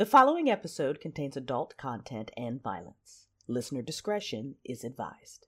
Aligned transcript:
The 0.00 0.06
following 0.06 0.48
episode 0.48 0.98
contains 0.98 1.36
adult 1.36 1.76
content 1.76 2.30
and 2.34 2.62
violence. 2.62 3.26
Listener 3.48 3.82
discretion 3.82 4.54
is 4.64 4.82
advised. 4.82 5.46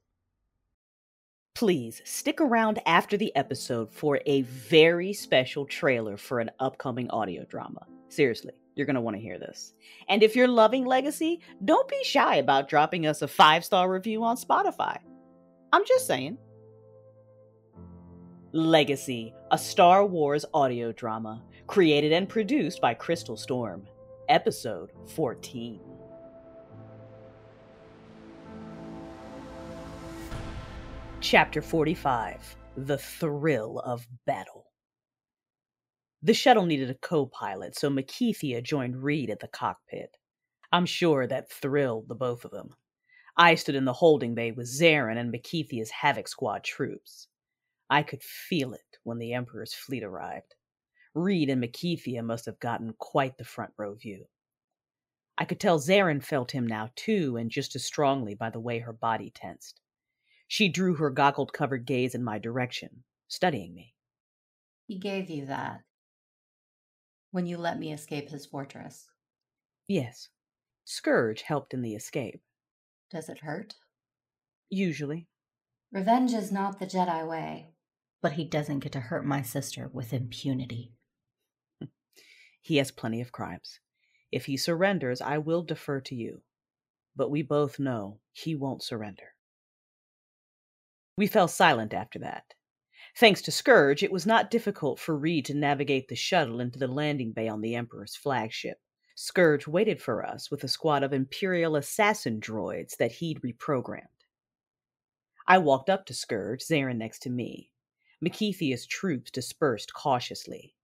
Please 1.54 2.02
stick 2.04 2.38
around 2.38 2.78
after 2.84 3.16
the 3.16 3.34
episode 3.34 3.90
for 3.90 4.20
a 4.26 4.42
very 4.42 5.14
special 5.14 5.64
trailer 5.64 6.18
for 6.18 6.38
an 6.38 6.50
upcoming 6.60 7.08
audio 7.08 7.46
drama. 7.46 7.86
Seriously, 8.10 8.52
you're 8.74 8.84
going 8.84 8.96
to 8.96 9.00
want 9.00 9.16
to 9.16 9.22
hear 9.22 9.38
this. 9.38 9.72
And 10.10 10.22
if 10.22 10.36
you're 10.36 10.46
loving 10.46 10.84
Legacy, 10.84 11.40
don't 11.64 11.88
be 11.88 12.04
shy 12.04 12.36
about 12.36 12.68
dropping 12.68 13.06
us 13.06 13.22
a 13.22 13.28
five 13.28 13.64
star 13.64 13.90
review 13.90 14.22
on 14.22 14.36
Spotify. 14.36 14.98
I'm 15.72 15.86
just 15.86 16.06
saying. 16.06 16.36
Legacy, 18.52 19.32
a 19.50 19.56
Star 19.56 20.04
Wars 20.04 20.44
audio 20.52 20.92
drama, 20.92 21.42
created 21.66 22.12
and 22.12 22.28
produced 22.28 22.82
by 22.82 22.92
Crystal 22.92 23.38
Storm. 23.38 23.86
Episode 24.28 24.92
14. 25.08 25.80
Chapter 31.20 31.60
45 31.60 32.56
The 32.76 32.98
Thrill 32.98 33.80
of 33.80 34.06
Battle. 34.24 34.66
The 36.22 36.34
shuttle 36.34 36.66
needed 36.66 36.88
a 36.88 36.94
co 36.94 37.26
pilot, 37.26 37.76
so 37.76 37.90
Makethia 37.90 38.62
joined 38.62 39.02
Reed 39.02 39.28
at 39.28 39.40
the 39.40 39.48
cockpit. 39.48 40.16
I'm 40.70 40.86
sure 40.86 41.26
that 41.26 41.50
thrilled 41.50 42.08
the 42.08 42.14
both 42.14 42.44
of 42.44 42.52
them. 42.52 42.76
I 43.36 43.56
stood 43.56 43.74
in 43.74 43.86
the 43.86 43.92
holding 43.92 44.36
bay 44.36 44.52
with 44.52 44.68
Zarin 44.68 45.18
and 45.18 45.32
Makethia's 45.32 45.90
Havoc 45.90 46.28
Squad 46.28 46.62
troops. 46.62 47.26
I 47.90 48.04
could 48.04 48.22
feel 48.22 48.72
it 48.72 48.98
when 49.02 49.18
the 49.18 49.32
Emperor's 49.32 49.74
fleet 49.74 50.04
arrived. 50.04 50.54
Reed 51.14 51.50
and 51.50 51.62
Makethia 51.62 52.24
must 52.24 52.46
have 52.46 52.58
gotten 52.58 52.94
quite 52.94 53.36
the 53.36 53.44
front 53.44 53.72
row 53.76 53.94
view. 53.94 54.28
I 55.36 55.44
could 55.44 55.60
tell 55.60 55.78
Zarin 55.78 56.22
felt 56.22 56.52
him 56.52 56.66
now, 56.66 56.90
too, 56.94 57.36
and 57.36 57.50
just 57.50 57.74
as 57.76 57.84
strongly 57.84 58.34
by 58.34 58.50
the 58.50 58.60
way 58.60 58.78
her 58.78 58.92
body 58.92 59.30
tensed. 59.30 59.80
She 60.48 60.68
drew 60.68 60.94
her 60.96 61.10
goggled 61.10 61.52
covered 61.52 61.86
gaze 61.86 62.14
in 62.14 62.22
my 62.22 62.38
direction, 62.38 63.04
studying 63.28 63.74
me. 63.74 63.94
He 64.86 64.98
gave 64.98 65.28
you 65.30 65.46
that 65.46 65.82
when 67.30 67.46
you 67.46 67.56
let 67.58 67.78
me 67.78 67.92
escape 67.92 68.28
his 68.28 68.46
fortress. 68.46 69.08
Yes, 69.88 70.28
Scourge 70.84 71.42
helped 71.42 71.74
in 71.74 71.82
the 71.82 71.94
escape. 71.94 72.42
Does 73.10 73.28
it 73.28 73.38
hurt? 73.40 73.76
Usually. 74.70 75.28
Revenge 75.90 76.32
is 76.32 76.50
not 76.50 76.78
the 76.78 76.86
Jedi 76.86 77.28
way. 77.28 77.74
But 78.20 78.32
he 78.32 78.44
doesn't 78.44 78.80
get 78.80 78.92
to 78.92 79.00
hurt 79.00 79.24
my 79.24 79.42
sister 79.42 79.88
with 79.88 80.12
impunity. 80.12 80.94
He 82.62 82.76
has 82.76 82.90
plenty 82.90 83.20
of 83.20 83.32
crimes. 83.32 83.80
If 84.30 84.46
he 84.46 84.56
surrenders, 84.56 85.20
I 85.20 85.38
will 85.38 85.62
defer 85.62 86.00
to 86.00 86.14
you. 86.14 86.42
But 87.14 87.30
we 87.30 87.42
both 87.42 87.78
know 87.78 88.20
he 88.32 88.54
won't 88.54 88.82
surrender. 88.82 89.34
We 91.16 91.26
fell 91.26 91.48
silent 91.48 91.92
after 91.92 92.18
that. 92.20 92.54
Thanks 93.16 93.42
to 93.42 93.52
Scourge, 93.52 94.02
it 94.02 94.12
was 94.12 94.24
not 94.24 94.50
difficult 94.50 94.98
for 94.98 95.16
Reed 95.16 95.44
to 95.46 95.54
navigate 95.54 96.08
the 96.08 96.16
shuttle 96.16 96.60
into 96.60 96.78
the 96.78 96.86
landing 96.86 97.32
bay 97.32 97.48
on 97.48 97.60
the 97.60 97.74
Emperor's 97.74 98.16
flagship. 98.16 98.78
Scourge 99.14 99.66
waited 99.66 100.00
for 100.00 100.24
us 100.24 100.50
with 100.50 100.64
a 100.64 100.68
squad 100.68 101.02
of 101.02 101.12
Imperial 101.12 101.76
assassin 101.76 102.40
droids 102.40 102.96
that 102.96 103.12
he'd 103.12 103.42
reprogrammed. 103.42 104.06
I 105.46 105.58
walked 105.58 105.90
up 105.90 106.06
to 106.06 106.14
Scourge, 106.14 106.62
Zarin 106.62 106.96
next 106.96 107.18
to 107.22 107.30
me. 107.30 107.72
Makethia's 108.22 108.86
troops 108.86 109.30
dispersed 109.30 109.92
cautiously. 109.92 110.74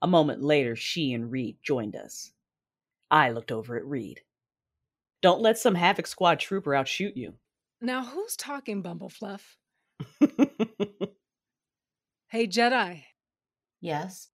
A 0.00 0.06
moment 0.06 0.42
later, 0.42 0.76
she 0.76 1.12
and 1.12 1.30
Reed 1.30 1.58
joined 1.62 1.96
us. 1.96 2.32
I 3.10 3.30
looked 3.30 3.50
over 3.50 3.76
at 3.76 3.84
Reed. 3.84 4.20
Don't 5.20 5.42
let 5.42 5.58
some 5.58 5.74
Havoc 5.74 6.06
Squad 6.06 6.38
trooper 6.38 6.74
outshoot 6.74 7.16
you. 7.16 7.34
Now, 7.80 8.04
who's 8.04 8.36
talking, 8.36 8.82
Bumblefluff? 8.82 9.56
hey, 12.28 12.46
Jedi. 12.46 13.04
Yes? 13.80 14.28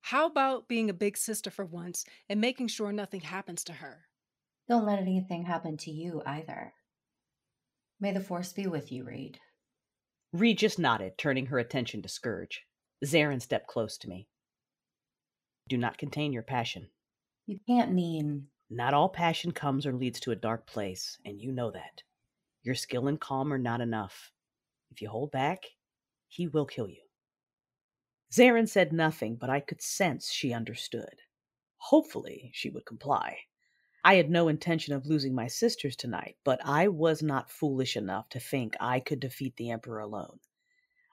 How 0.00 0.26
about 0.26 0.68
being 0.68 0.90
a 0.90 0.94
big 0.94 1.16
sister 1.16 1.50
for 1.50 1.64
once 1.64 2.04
and 2.28 2.40
making 2.40 2.68
sure 2.68 2.92
nothing 2.92 3.20
happens 3.20 3.64
to 3.64 3.72
her? 3.74 4.06
Don't 4.68 4.86
let 4.86 4.98
anything 4.98 5.44
happen 5.44 5.76
to 5.78 5.90
you 5.90 6.22
either. 6.24 6.72
May 8.00 8.12
the 8.12 8.20
Force 8.20 8.52
be 8.52 8.66
with 8.66 8.90
you, 8.90 9.04
Reed. 9.04 9.38
Reed 10.32 10.58
just 10.58 10.78
nodded, 10.78 11.18
turning 11.18 11.46
her 11.46 11.58
attention 11.58 12.02
to 12.02 12.08
Scourge. 12.08 12.66
Zarin 13.04 13.40
stepped 13.40 13.66
close 13.66 13.98
to 13.98 14.08
me. 14.08 14.28
Do 15.68 15.76
not 15.76 15.98
contain 15.98 16.32
your 16.32 16.42
passion. 16.42 16.88
You 17.46 17.58
can't 17.66 17.92
mean. 17.92 18.48
Not 18.70 18.94
all 18.94 19.08
passion 19.08 19.52
comes 19.52 19.86
or 19.86 19.92
leads 19.92 20.18
to 20.20 20.30
a 20.30 20.36
dark 20.36 20.66
place, 20.66 21.18
and 21.24 21.40
you 21.40 21.52
know 21.52 21.70
that. 21.70 22.02
Your 22.62 22.74
skill 22.74 23.08
and 23.08 23.20
calm 23.20 23.52
are 23.52 23.58
not 23.58 23.80
enough. 23.80 24.32
If 24.90 25.02
you 25.02 25.08
hold 25.08 25.30
back, 25.30 25.64
he 26.28 26.46
will 26.46 26.66
kill 26.66 26.88
you. 26.88 27.02
Zarin 28.32 28.68
said 28.68 28.92
nothing, 28.92 29.36
but 29.36 29.50
I 29.50 29.60
could 29.60 29.82
sense 29.82 30.30
she 30.30 30.54
understood. 30.54 31.20
Hopefully, 31.76 32.50
she 32.54 32.70
would 32.70 32.86
comply. 32.86 33.38
I 34.04 34.14
had 34.14 34.30
no 34.30 34.48
intention 34.48 34.94
of 34.94 35.06
losing 35.06 35.34
my 35.34 35.48
sisters 35.48 35.94
tonight, 35.96 36.36
but 36.44 36.60
I 36.64 36.88
was 36.88 37.22
not 37.22 37.50
foolish 37.50 37.96
enough 37.96 38.28
to 38.30 38.40
think 38.40 38.74
I 38.80 39.00
could 39.00 39.20
defeat 39.20 39.56
the 39.56 39.70
Emperor 39.70 40.00
alone. 40.00 40.40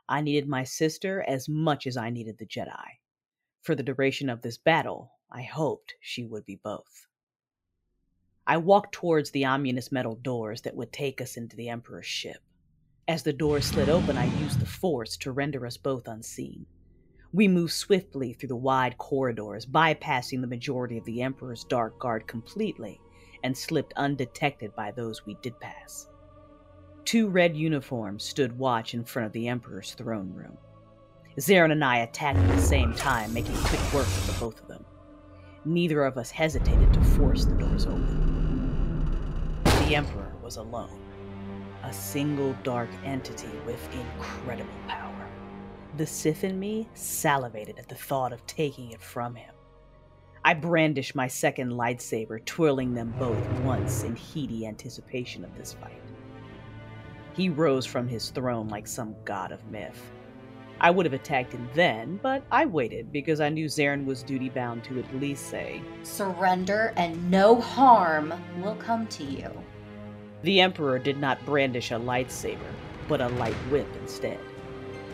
I 0.08 0.22
needed 0.22 0.48
my 0.48 0.64
sister 0.64 1.22
as 1.28 1.50
much 1.50 1.86
as 1.88 1.98
I 1.98 2.10
needed 2.10 2.38
the 2.38 2.46
Jedi. 2.46 3.00
For 3.62 3.76
the 3.76 3.84
duration 3.84 4.30
of 4.30 4.42
this 4.42 4.58
battle, 4.58 5.12
I 5.32 5.44
hoped 5.44 5.96
she 6.00 6.26
would 6.26 6.46
be 6.46 6.56
both. 6.56 7.08
I 8.48 8.58
walked 8.58 8.94
towards 8.94 9.32
the 9.32 9.46
ominous 9.46 9.92
metal 9.92 10.16
doors 10.16 10.62
that 10.62 10.76
would 10.76 10.92
take 10.92 11.22
us 11.22 11.38
into 11.38 11.56
the 11.56 11.70
Emperor's 11.70 12.06
ship. 12.06 12.42
As 13.08 13.24
the 13.24 13.34
doors 13.34 13.66
slid 13.66 13.90
open, 13.90 14.18
I 14.18 14.26
used 14.40 14.60
the 14.60 14.66
Force 14.66 15.18
to 15.18 15.32
render 15.32 15.66
us 15.66 15.78
both 15.78 16.08
unseen. 16.08 16.66
We 17.32 17.48
moved 17.48 17.74
swiftly 17.74 18.34
through 18.34 18.50
the 18.50 18.56
wide 18.56 18.98
corridors, 18.98 19.66
bypassing 19.66 20.42
the 20.42 20.48
majority 20.48 20.98
of 20.98 21.06
the 21.06 21.22
Emperor's 21.22 21.64
Dark 21.64 22.00
Guard 22.00 22.28
completely, 22.28 23.00
and 23.44 23.56
slipped 23.56 23.94
undetected 23.96 24.76
by 24.76 24.92
those 24.92 25.26
we 25.26 25.36
did 25.42 25.60
pass. 25.60 26.08
Two 27.06 27.28
red 27.30 27.56
uniforms 27.56 28.24
stood 28.24 28.58
watch 28.58 28.94
in 28.94 29.04
front 29.04 29.28
of 29.28 29.34
the 29.34 29.48
Emperor's 29.48 29.94
throne 29.94 30.32
room. 30.34 30.58
Zarin 31.38 31.72
and 31.72 31.84
I 31.84 31.98
attacked 32.00 32.40
at 32.40 32.56
the 32.56 32.62
same 32.62 32.94
time, 32.94 33.34
making 33.34 33.56
quick 33.56 33.94
work 33.94 34.08
of 34.08 34.28
the 34.28 34.40
both 34.40 34.60
of 34.62 34.68
them. 34.68 34.84
Neither 35.66 36.04
of 36.04 36.18
us 36.18 36.32
hesitated 36.32 36.94
to 36.94 37.04
force 37.04 37.46
the 37.46 37.56
doors 37.56 37.86
open. 37.86 39.62
The 39.64 39.96
Emperor 39.96 40.34
was 40.42 40.58
alone, 40.58 41.00
a 41.84 41.94
single 41.94 42.56
dark 42.64 42.90
entity 43.06 43.50
with 43.66 43.80
incredible 43.94 44.74
power. 44.88 45.30
The 45.98 46.08
Sith 46.08 46.44
in 46.44 46.60
me 46.60 46.88
salivated 46.94 47.78
at 47.78 47.88
the 47.88 47.96
thought 47.96 48.34
of 48.34 48.46
taking 48.46 48.92
it 48.92 49.02
from 49.02 49.36
him. 49.36 49.54
I 50.44 50.54
brandished 50.54 51.16
my 51.16 51.28
second 51.28 51.72
lightsaber, 51.72 52.44
twirling 52.46 52.94
them 52.94 53.14
both 53.20 53.46
once 53.62 54.04
in 54.04 54.16
heady 54.16 54.66
anticipation 54.66 55.44
of 55.44 55.56
this 55.58 55.74
fight. 55.74 56.02
He 57.34 57.50
rose 57.50 57.86
from 57.86 58.08
his 58.08 58.30
throne 58.30 58.70
like 58.70 58.88
some 58.88 59.16
god 59.26 59.52
of 59.52 59.66
myth. 59.70 60.02
I 60.82 60.92
would 60.92 61.06
have 61.06 61.14
attacked 61.14 61.54
him 61.54 61.70
then, 61.74 62.20
but 62.22 62.44
I 62.52 62.66
waited 62.66 63.12
because 63.12 63.42
I 63.42 63.50
knew 63.50 63.66
Zarin 63.66 64.06
was 64.06 64.24
duty 64.24 64.50
bound 64.50 64.84
to 64.86 65.00
at 65.00 65.16
least 65.20 65.48
say, 65.50 65.82
Surrender 66.04 66.94
and 66.96 67.30
no 67.30 67.60
harm 67.60 68.34
will 68.62 68.76
come 68.76 69.06
to 69.08 69.24
you. 69.24 69.52
The 70.44 70.62
Emperor 70.62 70.98
did 71.00 71.20
not 71.20 71.46
brandish 71.46 71.92
a 71.92 71.96
lightsaber, 71.96 72.72
but 73.10 73.20
a 73.20 73.28
light 73.28 73.54
whip 73.70 73.88
instead. 74.02 74.40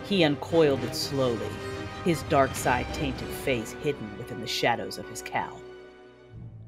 He 0.03 0.23
uncoiled 0.23 0.83
it 0.83 0.93
slowly, 0.93 1.49
his 2.03 2.21
dark 2.23 2.53
side 2.53 2.85
tainted 2.93 3.27
face 3.27 3.71
hidden 3.81 4.15
within 4.19 4.41
the 4.41 4.47
shadows 4.47 4.99
of 4.99 5.09
his 5.09 5.23
cowl. 5.23 5.59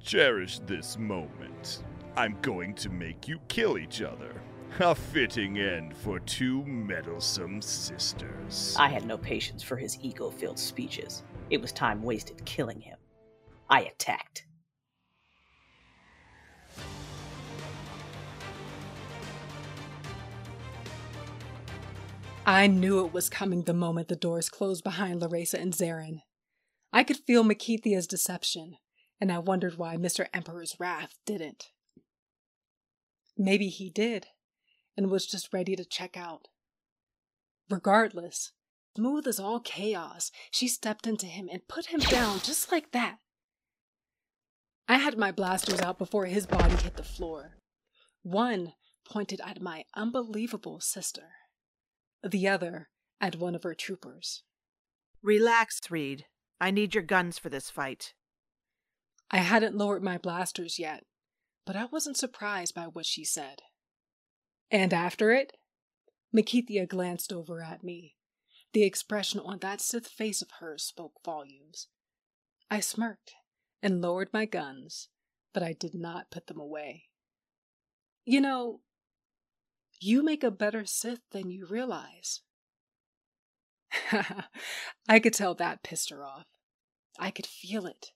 Cherish 0.02 0.58
this 0.60 0.98
moment. 0.98 1.84
I'm 2.16 2.36
going 2.42 2.74
to 2.76 2.90
make 2.90 3.28
you 3.28 3.40
kill 3.48 3.78
each 3.78 4.02
other. 4.02 4.42
A 4.80 4.94
fitting 4.94 5.58
end 5.58 5.96
for 5.98 6.20
two 6.20 6.64
meddlesome 6.66 7.62
sisters. 7.62 8.76
I 8.78 8.90
had 8.90 9.06
no 9.06 9.18
patience 9.18 9.64
for 9.64 9.76
his 9.76 9.98
ego 10.02 10.30
filled 10.30 10.60
speeches. 10.60 11.24
It 11.50 11.62
was 11.62 11.72
time 11.72 12.04
wasted 12.04 12.46
killing 12.46 12.82
him. 12.82 12.98
I 13.70 13.82
attacked. 13.84 14.46
I 22.46 22.68
knew 22.68 23.06
it 23.06 23.12
was 23.12 23.30
coming 23.30 23.64
the 23.64 23.74
moment 23.74 24.08
the 24.08 24.16
doors 24.16 24.48
closed 24.48 24.84
behind 24.84 25.22
Laresa 25.22 25.60
and 25.60 25.74
Zarin. 25.74 26.22
I 26.94 27.04
could 27.04 27.18
feel 27.18 27.44
Makethia's 27.44 28.08
deception, 28.08 28.78
and 29.20 29.32
I 29.32 29.40
wondered 29.40 29.78
why 29.78 29.98
Mr. 29.98 30.28
Emperor's 30.34 30.78
wrath 30.80 31.16
didn't. 31.26 31.72
Maybe 33.38 33.68
he 33.68 33.90
did, 33.90 34.28
and 34.98 35.12
was 35.12 35.28
just 35.28 35.54
ready 35.54 35.76
to 35.76 35.86
check 35.86 36.18
out. 36.18 36.48
Regardless, 37.70 38.52
smooth 38.96 39.28
as 39.28 39.40
all 39.40 39.60
chaos, 39.60 40.32
she 40.52 40.68
stepped 40.68 41.06
into 41.06 41.28
him 41.28 41.48
and 41.52 41.68
put 41.68 41.88
him 41.88 42.00
down 42.00 42.40
just 42.40 42.72
like 42.72 42.92
that. 42.92 43.20
I 44.88 44.98
had 44.98 45.18
my 45.18 45.32
blasters 45.32 45.82
out 45.82 45.98
before 45.98 46.26
his 46.26 46.48
body 46.48 46.76
hit 46.76 46.96
the 46.96 47.04
floor. 47.04 47.58
One 48.24 48.74
pointed 49.06 49.42
at 49.46 49.62
my 49.62 49.84
unbelievable 49.96 50.80
sister, 50.80 51.30
the 52.24 52.48
other 52.48 52.90
at 53.22 53.36
one 53.36 53.54
of 53.54 53.64
her 53.64 53.76
troopers. 53.76 54.44
Relax, 55.22 55.80
Reed. 55.90 56.26
I 56.60 56.72
need 56.72 56.96
your 56.96 57.04
guns 57.04 57.38
for 57.38 57.50
this 57.50 57.70
fight. 57.70 58.14
I 59.30 59.38
hadn't 59.40 59.78
lowered 59.78 60.04
my 60.04 60.18
blasters 60.18 60.80
yet, 60.80 61.04
but 61.66 61.76
I 61.76 61.86
wasn't 61.86 62.18
surprised 62.18 62.74
by 62.74 62.84
what 62.86 63.06
she 63.06 63.26
said. 63.26 63.62
And 64.70 64.94
after 64.94 65.32
it, 65.32 65.54
Makithia 66.36 66.88
glanced 66.88 67.32
over 67.32 67.62
at 67.62 67.84
me. 67.84 68.16
The 68.74 68.84
expression 68.84 69.40
on 69.40 69.60
that 69.60 69.82
Sith 69.82 70.08
face 70.08 70.42
of 70.42 70.52
hers 70.60 70.84
spoke 70.84 71.14
volumes. 71.24 71.88
I 72.70 72.82
smirked 72.82 73.34
and 73.82 74.02
lowered 74.02 74.30
my 74.34 74.46
guns, 74.46 75.10
but 75.54 75.64
I 75.64 75.74
did 75.74 75.94
not 75.96 76.32
put 76.32 76.48
them 76.48 76.60
away. 76.60 77.06
You 78.26 78.42
know, 78.42 78.82
you 80.00 80.22
make 80.22 80.44
a 80.44 80.52
better 80.52 80.86
Sith 80.86 81.22
than 81.32 81.50
you 81.50 81.66
realize. 81.66 82.42
I 85.08 85.20
could 85.20 85.34
tell 85.34 85.56
that 85.56 85.82
pissed 85.84 86.10
her 86.10 86.24
off. 86.26 86.46
I 87.18 87.32
could 87.32 87.48
feel 87.48 87.86
it. 87.88 88.12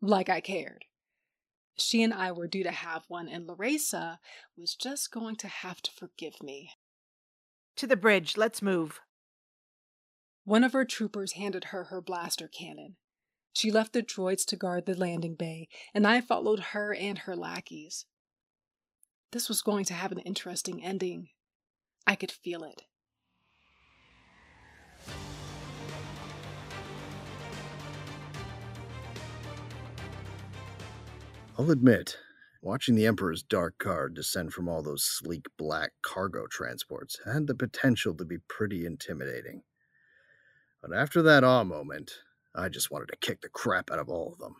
Like 0.00 0.28
I 0.28 0.40
cared. 0.40 0.84
She 1.76 2.02
and 2.02 2.14
I 2.14 2.30
were 2.32 2.46
due 2.46 2.62
to 2.62 2.70
have 2.70 3.04
one, 3.08 3.28
and 3.28 3.46
Laresa 3.46 4.18
was 4.56 4.74
just 4.74 5.10
going 5.10 5.36
to 5.36 5.48
have 5.48 5.82
to 5.82 5.90
forgive 5.90 6.42
me. 6.42 6.72
To 7.76 7.86
the 7.86 7.96
bridge, 7.96 8.36
let's 8.36 8.62
move. 8.62 9.00
One 10.44 10.62
of 10.62 10.72
her 10.72 10.84
troopers 10.84 11.32
handed 11.32 11.64
her 11.64 11.84
her 11.84 12.00
blaster 12.00 12.48
cannon. 12.48 12.96
She 13.52 13.70
left 13.70 13.92
the 13.92 14.02
droids 14.02 14.44
to 14.46 14.56
guard 14.56 14.86
the 14.86 14.94
landing 14.94 15.34
bay, 15.34 15.68
and 15.92 16.06
I 16.06 16.20
followed 16.20 16.60
her 16.60 16.94
and 16.94 17.18
her 17.18 17.34
lackeys. 17.34 18.06
This 19.32 19.48
was 19.48 19.62
going 19.62 19.84
to 19.86 19.94
have 19.94 20.12
an 20.12 20.18
interesting 20.20 20.84
ending. 20.84 21.30
I 22.06 22.14
could 22.14 22.30
feel 22.30 22.62
it. 22.62 22.82
I'll 31.56 31.70
admit, 31.70 32.18
watching 32.62 32.96
the 32.96 33.06
Emperor's 33.06 33.44
Dark 33.44 33.78
Guard 33.78 34.14
descend 34.14 34.52
from 34.52 34.68
all 34.68 34.82
those 34.82 35.04
sleek 35.04 35.46
black 35.56 35.92
cargo 36.02 36.48
transports 36.48 37.20
had 37.24 37.46
the 37.46 37.54
potential 37.54 38.12
to 38.16 38.24
be 38.24 38.38
pretty 38.48 38.84
intimidating. 38.84 39.62
But 40.82 40.92
after 40.92 41.22
that 41.22 41.44
awe 41.44 41.62
moment, 41.62 42.10
I 42.56 42.68
just 42.68 42.90
wanted 42.90 43.06
to 43.10 43.16
kick 43.18 43.40
the 43.40 43.48
crap 43.48 43.92
out 43.92 44.00
of 44.00 44.08
all 44.08 44.32
of 44.32 44.38
them. 44.40 44.56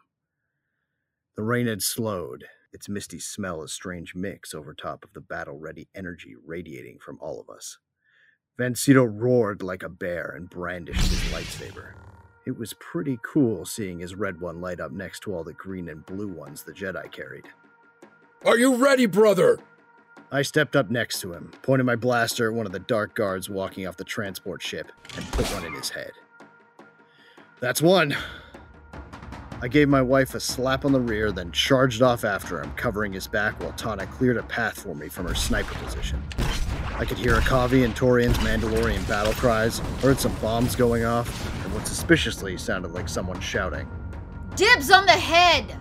The 1.34 1.42
rain 1.42 1.66
had 1.66 1.82
slowed, 1.82 2.44
its 2.72 2.88
misty 2.88 3.18
smell 3.18 3.60
a 3.60 3.66
strange 3.66 4.14
mix 4.14 4.54
over 4.54 4.72
top 4.72 5.02
of 5.04 5.14
the 5.14 5.20
battle 5.20 5.58
ready 5.58 5.88
energy 5.96 6.36
radiating 6.46 7.00
from 7.00 7.18
all 7.20 7.40
of 7.40 7.50
us. 7.52 7.78
Vansito 8.56 9.04
roared 9.04 9.64
like 9.64 9.82
a 9.82 9.88
bear 9.88 10.32
and 10.36 10.48
brandished 10.48 11.08
his 11.08 11.32
lightsaber. 11.32 11.94
It 12.46 12.58
was 12.58 12.74
pretty 12.74 13.18
cool 13.22 13.64
seeing 13.64 14.00
his 14.00 14.14
red 14.14 14.38
one 14.38 14.60
light 14.60 14.78
up 14.78 14.92
next 14.92 15.20
to 15.20 15.34
all 15.34 15.44
the 15.44 15.54
green 15.54 15.88
and 15.88 16.04
blue 16.04 16.28
ones 16.28 16.62
the 16.62 16.72
Jedi 16.72 17.10
carried. 17.10 17.46
Are 18.44 18.58
you 18.58 18.74
ready, 18.74 19.06
brother? 19.06 19.58
I 20.30 20.42
stepped 20.42 20.76
up 20.76 20.90
next 20.90 21.22
to 21.22 21.32
him, 21.32 21.52
pointed 21.62 21.84
my 21.84 21.96
blaster 21.96 22.50
at 22.50 22.54
one 22.54 22.66
of 22.66 22.72
the 22.72 22.80
dark 22.80 23.14
guards 23.14 23.48
walking 23.48 23.86
off 23.86 23.96
the 23.96 24.04
transport 24.04 24.60
ship, 24.60 24.92
and 25.16 25.24
put 25.32 25.46
one 25.54 25.64
in 25.64 25.72
his 25.72 25.88
head. 25.88 26.12
That's 27.60 27.80
one. 27.80 28.14
I 29.62 29.68
gave 29.68 29.88
my 29.88 30.02
wife 30.02 30.34
a 30.34 30.40
slap 30.40 30.84
on 30.84 30.92
the 30.92 31.00
rear, 31.00 31.32
then 31.32 31.50
charged 31.50 32.02
off 32.02 32.24
after 32.26 32.60
him, 32.62 32.70
covering 32.72 33.14
his 33.14 33.26
back 33.26 33.58
while 33.58 33.72
Tana 33.72 34.06
cleared 34.06 34.36
a 34.36 34.42
path 34.42 34.82
for 34.82 34.94
me 34.94 35.08
from 35.08 35.26
her 35.26 35.34
sniper 35.34 35.74
position. 35.76 36.22
I 36.96 37.06
could 37.06 37.16
hear 37.16 37.36
Akaavi 37.36 37.86
and 37.86 37.96
Torian's 37.96 38.36
Mandalorian 38.38 39.08
battle 39.08 39.32
cries, 39.32 39.78
heard 40.02 40.20
some 40.20 40.34
bombs 40.42 40.76
going 40.76 41.04
off, 41.04 41.63
what 41.74 41.86
suspiciously 41.86 42.56
sounded 42.56 42.92
like 42.92 43.08
someone 43.08 43.40
shouting. 43.40 43.88
Dibs 44.54 44.90
on 44.90 45.06
the 45.06 45.12
head! 45.12 45.72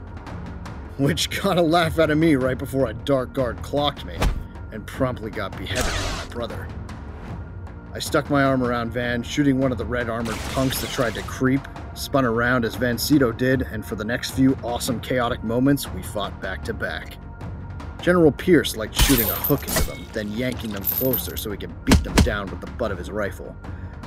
Which 0.98 1.30
got 1.42 1.58
a 1.58 1.62
laugh 1.62 2.00
out 2.00 2.10
of 2.10 2.18
me 2.18 2.36
right 2.36 2.58
before 2.58 2.90
a 2.90 2.94
dark 2.94 3.34
guard 3.34 3.62
clocked 3.62 4.06
me 4.06 4.18
and 4.72 4.86
promptly 4.86 5.30
got 5.32 5.56
beheaded 5.58 5.84
by 5.84 6.24
my 6.24 6.30
brother. 6.32 6.68
I 7.94 8.00
stuck 8.00 8.30
my 8.32 8.44
arm 8.44 8.64
around 8.64 8.92
Van, 8.92 9.22
shooting 9.22 9.60
one 9.60 9.72
of 9.72 9.78
the 9.78 9.86
red 9.86 10.10
armored 10.10 10.38
punks 10.50 10.82
that 10.82 10.90
tried 10.90 11.14
to 11.14 11.22
creep, 11.24 11.62
spun 11.94 12.26
around 12.26 12.66
as 12.66 12.76
Vansito 12.76 13.36
did, 13.38 13.62
and 13.62 13.86
for 13.86 13.96
the 13.96 14.04
next 14.04 14.32
few 14.32 14.58
awesome 14.64 15.00
chaotic 15.00 15.44
moments, 15.44 15.92
we 15.94 16.02
fought 16.02 16.42
back 16.42 16.64
to 16.64 16.74
back. 16.74 17.18
General 18.02 18.32
Pierce 18.32 18.76
liked 18.76 19.00
shooting 19.00 19.30
a 19.30 19.34
hook 19.34 19.68
into 19.68 19.84
them, 19.84 20.06
then 20.12 20.32
yanking 20.32 20.72
them 20.72 20.84
closer 20.84 21.38
so 21.38 21.52
he 21.52 21.58
could 21.58 21.86
beat 21.86 22.04
them 22.04 22.16
down 22.16 22.50
with 22.50 22.62
the 22.62 22.72
butt 22.72 22.92
of 22.92 22.98
his 22.98 23.12
rifle. 23.12 23.56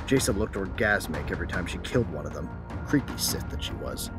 Jaesa 0.07 0.35
looked 0.35 0.55
orgasmic 0.55 1.31
every 1.31 1.47
time 1.47 1.65
she 1.65 1.77
killed 1.79 2.09
one 2.11 2.25
of 2.25 2.33
them. 2.33 2.49
Creepy 2.87 3.17
Sith 3.17 3.49
that 3.49 3.61
she 3.61 3.73
was. 3.73 4.09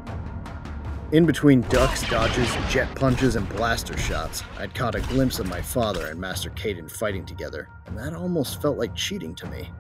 In 1.13 1.25
between 1.25 1.63
ducks, 1.63 2.07
dodges, 2.11 2.55
jet 2.69 2.95
punches, 2.95 3.37
and 3.37 3.49
blaster 3.49 3.97
shots, 3.97 4.43
I'd 4.59 4.75
caught 4.75 4.95
a 4.95 5.01
glimpse 5.01 5.39
of 5.39 5.49
my 5.49 5.63
father 5.63 6.09
and 6.09 6.21
Master 6.21 6.51
Caden 6.51 6.91
fighting 6.91 7.25
together, 7.25 7.71
and 7.87 7.97
that 7.97 8.13
almost 8.13 8.61
felt 8.61 8.77
like 8.77 8.95
cheating 8.95 9.35
to 9.37 9.47
me. 9.47 9.71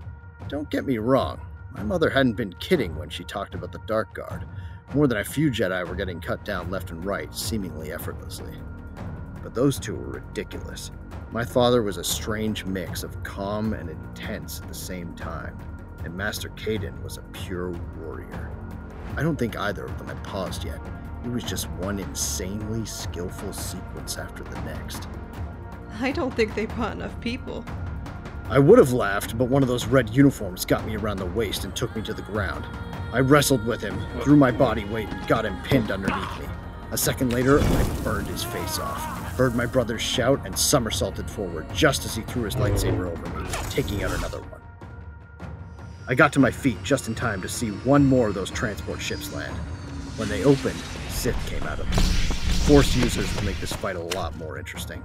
Don't 0.48 0.70
get 0.70 0.86
me 0.86 0.96
wrong, 0.96 1.38
my 1.72 1.82
mother 1.82 2.08
hadn't 2.08 2.32
been 2.32 2.54
kidding 2.54 2.96
when 2.96 3.10
she 3.10 3.24
talked 3.24 3.54
about 3.54 3.72
the 3.72 3.80
Dark 3.86 4.14
Guard. 4.14 4.46
More 4.94 5.06
than 5.06 5.18
a 5.18 5.24
few 5.24 5.50
Jedi 5.50 5.86
were 5.86 5.94
getting 5.94 6.22
cut 6.22 6.46
down 6.46 6.70
left 6.70 6.90
and 6.90 7.04
right, 7.04 7.34
seemingly 7.34 7.92
effortlessly. 7.92 8.54
But 9.42 9.54
those 9.54 9.78
two 9.78 9.94
were 9.94 10.22
ridiculous. 10.22 10.90
My 11.30 11.44
father 11.44 11.82
was 11.82 11.98
a 11.98 12.04
strange 12.04 12.64
mix 12.64 13.02
of 13.02 13.22
calm 13.22 13.74
and 13.74 13.90
intense 13.90 14.62
at 14.62 14.68
the 14.68 14.74
same 14.74 15.14
time, 15.14 15.58
and 16.04 16.14
Master 16.14 16.48
Caden 16.50 17.02
was 17.02 17.18
a 17.18 17.22
pure 17.32 17.70
warrior. 17.98 18.50
I 19.16 19.22
don't 19.22 19.36
think 19.36 19.58
either 19.58 19.84
of 19.84 19.98
them 19.98 20.08
had 20.08 20.22
paused 20.22 20.64
yet, 20.64 20.80
it 21.24 21.30
was 21.30 21.42
just 21.42 21.68
one 21.72 21.98
insanely 21.98 22.84
skillful 22.84 23.52
sequence 23.52 24.16
after 24.16 24.44
the 24.44 24.60
next. 24.62 25.08
I 26.00 26.12
don't 26.12 26.32
think 26.32 26.54
they 26.54 26.66
brought 26.66 26.92
enough 26.92 27.20
people. 27.20 27.64
I 28.48 28.58
would 28.58 28.78
have 28.78 28.92
laughed, 28.92 29.36
but 29.36 29.46
one 29.46 29.62
of 29.62 29.68
those 29.68 29.86
red 29.86 30.08
uniforms 30.10 30.64
got 30.64 30.86
me 30.86 30.96
around 30.96 31.18
the 31.18 31.26
waist 31.26 31.64
and 31.64 31.74
took 31.74 31.94
me 31.94 32.02
to 32.02 32.14
the 32.14 32.22
ground. 32.22 32.64
I 33.12 33.20
wrestled 33.20 33.66
with 33.66 33.80
him, 33.80 34.00
threw 34.22 34.36
my 34.36 34.50
body 34.50 34.84
weight, 34.84 35.08
and 35.08 35.26
got 35.26 35.44
him 35.44 35.60
pinned 35.64 35.90
underneath 35.90 36.38
me. 36.38 36.46
A 36.92 36.96
second 36.96 37.32
later, 37.32 37.60
I 37.60 38.00
burned 38.02 38.28
his 38.28 38.44
face 38.44 38.78
off, 38.78 39.02
heard 39.36 39.54
my 39.54 39.66
brother 39.66 39.98
shout, 39.98 40.40
and 40.46 40.58
somersaulted 40.58 41.28
forward 41.28 41.66
just 41.74 42.06
as 42.06 42.14
he 42.14 42.22
threw 42.22 42.44
his 42.44 42.54
lightsaber 42.54 43.10
over 43.10 43.40
me, 43.40 43.46
taking 43.70 44.02
out 44.02 44.12
another 44.12 44.40
one. 44.40 44.57
I 46.10 46.14
got 46.14 46.32
to 46.32 46.40
my 46.40 46.50
feet 46.50 46.82
just 46.82 47.06
in 47.06 47.14
time 47.14 47.42
to 47.42 47.48
see 47.48 47.68
one 47.68 48.06
more 48.06 48.28
of 48.28 48.34
those 48.34 48.50
transport 48.50 49.02
ships 49.02 49.30
land. 49.34 49.54
When 50.16 50.30
they 50.30 50.42
opened, 50.42 50.78
Sith 51.10 51.36
came 51.46 51.62
out 51.64 51.78
of 51.78 51.90
them. 51.90 52.02
Force 52.66 52.96
users 52.96 53.34
will 53.36 53.44
make 53.44 53.60
this 53.60 53.74
fight 53.74 53.96
a 53.96 54.00
lot 54.00 54.34
more 54.36 54.58
interesting. 54.58 55.02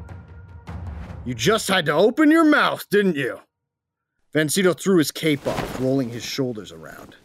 You 1.25 1.33
just 1.33 1.67
had 1.67 1.85
to 1.87 1.93
open 1.93 2.31
your 2.31 2.45
mouth, 2.45 2.87
didn't 2.89 3.17
you? 3.17 3.41
Vancito 4.33 4.77
threw 4.79 4.97
his 4.97 5.11
cape 5.11 5.45
off, 5.45 5.79
rolling 5.79 6.09
his 6.09 6.23
shoulders 6.23 6.71
around. 6.71 7.15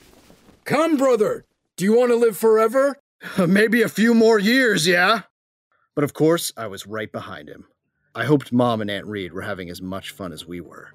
Come, 0.64 0.96
brother! 0.96 1.46
Do 1.76 1.84
you 1.84 1.96
want 1.96 2.10
to 2.10 2.16
live 2.16 2.36
forever? 2.36 2.98
Maybe 3.46 3.82
a 3.82 3.88
few 3.88 4.12
more 4.12 4.40
years, 4.40 4.88
yeah? 4.88 5.22
But 5.94 6.02
of 6.02 6.14
course, 6.14 6.52
I 6.56 6.66
was 6.66 6.86
right 6.86 7.10
behind 7.10 7.48
him. 7.48 7.66
I 8.12 8.24
hoped 8.24 8.52
Mom 8.52 8.80
and 8.80 8.90
Aunt 8.90 9.06
Reed 9.06 9.32
were 9.32 9.42
having 9.42 9.70
as 9.70 9.80
much 9.80 10.10
fun 10.10 10.32
as 10.32 10.46
we 10.46 10.60
were. 10.60 10.92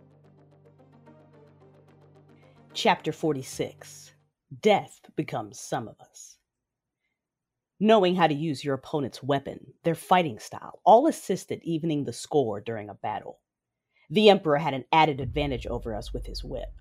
Chapter 2.75 3.11
46 3.11 4.13
Death 4.59 5.01
becomes 5.15 5.59
some 5.59 5.87
of 5.87 6.01
us. 6.01 6.37
Knowing 7.79 8.15
how 8.15 8.25
to 8.25 8.33
use 8.33 8.63
your 8.63 8.73
opponent's 8.73 9.21
weapon, 9.21 9.73
their 9.83 9.93
fighting 9.93 10.39
style, 10.39 10.79
all 10.83 11.05
assisted 11.05 11.61
evening 11.61 12.03
the 12.03 12.11
score 12.11 12.59
during 12.59 12.89
a 12.89 12.95
battle. 12.95 13.37
The 14.09 14.27
Emperor 14.27 14.57
had 14.57 14.73
an 14.73 14.85
added 14.91 15.21
advantage 15.21 15.67
over 15.67 15.93
us 15.93 16.13
with 16.13 16.25
his 16.25 16.43
whip. 16.43 16.73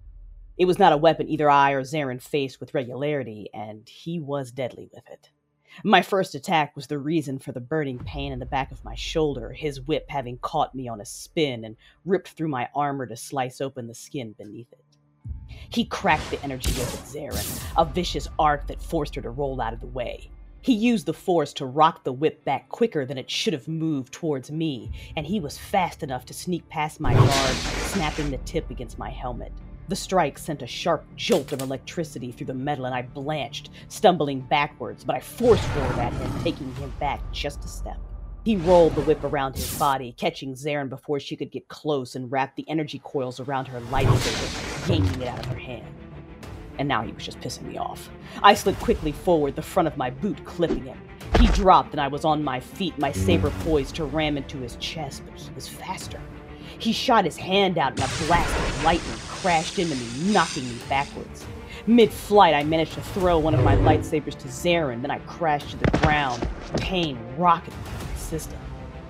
It 0.57 0.65
was 0.65 0.79
not 0.79 0.95
a 0.95 0.97
weapon 0.97 1.29
either 1.29 1.51
I 1.51 1.73
or 1.73 1.83
Zarin 1.83 2.23
faced 2.23 2.59
with 2.59 2.73
regularity, 2.73 3.51
and 3.53 3.87
he 3.87 4.19
was 4.19 4.51
deadly 4.51 4.89
with 4.95 5.07
it. 5.11 5.29
My 5.85 6.01
first 6.01 6.35
attack 6.35 6.75
was 6.75 6.87
the 6.87 6.99
reason 6.99 7.39
for 7.39 7.53
the 7.53 7.61
burning 7.61 7.99
pain 7.99 8.33
in 8.33 8.39
the 8.39 8.47
back 8.47 8.73
of 8.73 8.83
my 8.83 8.95
shoulder, 8.95 9.53
his 9.53 9.83
whip 9.83 10.07
having 10.09 10.39
caught 10.39 10.75
me 10.75 10.89
on 10.89 11.03
a 11.03 11.07
spin 11.07 11.67
and 11.67 11.77
ripped 12.07 12.29
through 12.29 12.49
my 12.49 12.71
armor 12.75 13.07
to 13.07 13.17
slice 13.17 13.61
open 13.61 13.89
the 13.89 13.95
skin 13.95 14.33
beneath 14.33 14.73
it. 14.73 14.82
He 15.69 15.85
cracked 15.87 16.31
the 16.31 16.43
energy 16.43 16.71
whip 16.73 16.89
at 16.89 17.07
Zarin, 17.07 17.63
a 17.79 17.85
vicious 17.85 18.29
arc 18.39 18.67
that 18.67 18.83
forced 18.83 19.15
her 19.15 19.23
to 19.23 19.31
roll 19.31 19.61
out 19.61 19.73
of 19.73 19.81
the 19.81 19.87
way. 19.87 20.31
He 20.61 20.75
used 20.75 21.07
the 21.07 21.13
force 21.13 21.53
to 21.55 21.67
rock 21.67 22.05
the 22.05 22.13
whip 22.13 22.45
back 22.45 22.69
quicker 22.69 23.05
than 23.05 23.19
it 23.19 23.31
should 23.31 23.53
have 23.53 23.67
moved 23.67 24.13
towards 24.13 24.51
me, 24.51 24.93
and 25.17 25.27
he 25.27 25.41
was 25.41 25.59
fast 25.59 26.03
enough 26.03 26.25
to 26.27 26.35
sneak 26.35 26.69
past 26.69 27.01
my 27.01 27.15
guard, 27.15 27.57
snapping 27.89 28.31
the 28.31 28.37
tip 28.39 28.71
against 28.71 28.99
my 28.99 29.11
helmet. 29.11 29.53
The 29.89 29.97
strike 29.97 30.39
sent 30.39 30.63
a 30.63 30.67
sharp 30.67 31.05
jolt 31.17 31.53
of 31.53 31.63
electricity 31.63 32.31
through 32.31 32.47
the 32.47 32.55
metal, 32.55 32.85
and 32.85 32.95
I 32.95 33.03
blanched, 33.03 33.71
stumbling 33.89 34.41
backwards, 34.41 35.05
but 35.05 35.17
I 35.17 35.21
force 35.21 35.65
forward 35.67 35.99
at 35.99 36.13
him, 36.13 36.45
taking 36.45 36.73
him 36.77 36.93
back 37.01 37.21
just 37.33 37.65
a 37.65 37.69
step. 37.69 37.99
He 38.45 38.57
rolled 38.57 38.97
the 38.97 39.03
whip 39.03 39.23
around 39.23 39.55
his 39.55 39.79
body, 39.79 40.17
catching 40.19 40.55
Zarin 40.55 40.89
before 40.89 41.21
she 41.21 41.37
could 41.37 41.53
get 41.53 41.69
close 41.69 42.17
and 42.17 42.31
wrapped 42.33 42.57
the 42.57 42.69
energy 42.69 43.01
coils 43.05 43.39
around 43.39 43.67
her 43.69 43.81
lightsaber, 43.83 44.89
yanking 44.89 45.23
it 45.23 45.29
out 45.29 45.39
of 45.39 45.47
her 45.47 45.59
hand. 45.59 45.87
And 46.77 46.89
now 46.89 47.03
he 47.03 47.13
was 47.13 47.25
just 47.25 47.39
pissing 47.39 47.69
me 47.69 47.79
off. 47.79 48.11
I 48.43 48.55
slid 48.55 48.77
quickly 48.81 49.13
forward, 49.13 49.55
the 49.55 49.63
front 49.63 49.87
of 49.87 49.97
my 49.97 50.11
boot 50.11 50.45
clipping 50.45 50.87
him. 50.87 50.99
He 51.39 51.47
dropped, 51.49 51.93
and 51.93 52.01
I 52.01 52.09
was 52.09 52.25
on 52.25 52.43
my 52.43 52.59
feet, 52.59 52.99
my 52.99 53.13
mm. 53.13 53.15
saber 53.15 53.51
poised 53.61 53.95
to 53.97 54.05
ram 54.07 54.37
into 54.37 54.59
his 54.59 54.75
chest, 54.77 55.23
but 55.25 55.41
he 55.41 55.55
was 55.55 55.69
faster. 55.69 56.21
He 56.81 56.93
shot 56.93 57.25
his 57.25 57.37
hand 57.37 57.79
out, 57.79 57.93
and 57.93 58.01
a 58.01 58.27
blast 58.27 58.57
of 58.57 58.85
lightning 58.85 59.19
crashed 59.29 59.79
into 59.79 59.95
me, 59.95 60.33
knocking 60.33 60.69
me 60.69 60.79
backwards. 60.89 61.47
Mid 61.87 62.13
flight, 62.13 62.55
I 62.55 62.65
managed 62.65 62.95
to 62.95 63.03
throw 63.03 63.39
one 63.39 63.55
of 63.55 63.63
my 63.63 63.77
lightsabers 63.77 64.37
to 64.39 64.49
Zarin, 64.49 65.01
then 65.01 65.13
I 65.13 65.21
crashed 65.21 65.71
to 65.71 65.77
the 65.77 65.99
ground, 65.99 66.45
pain 66.79 67.17
rocketing 67.37 67.79
my 67.85 68.12
system. 68.33 68.59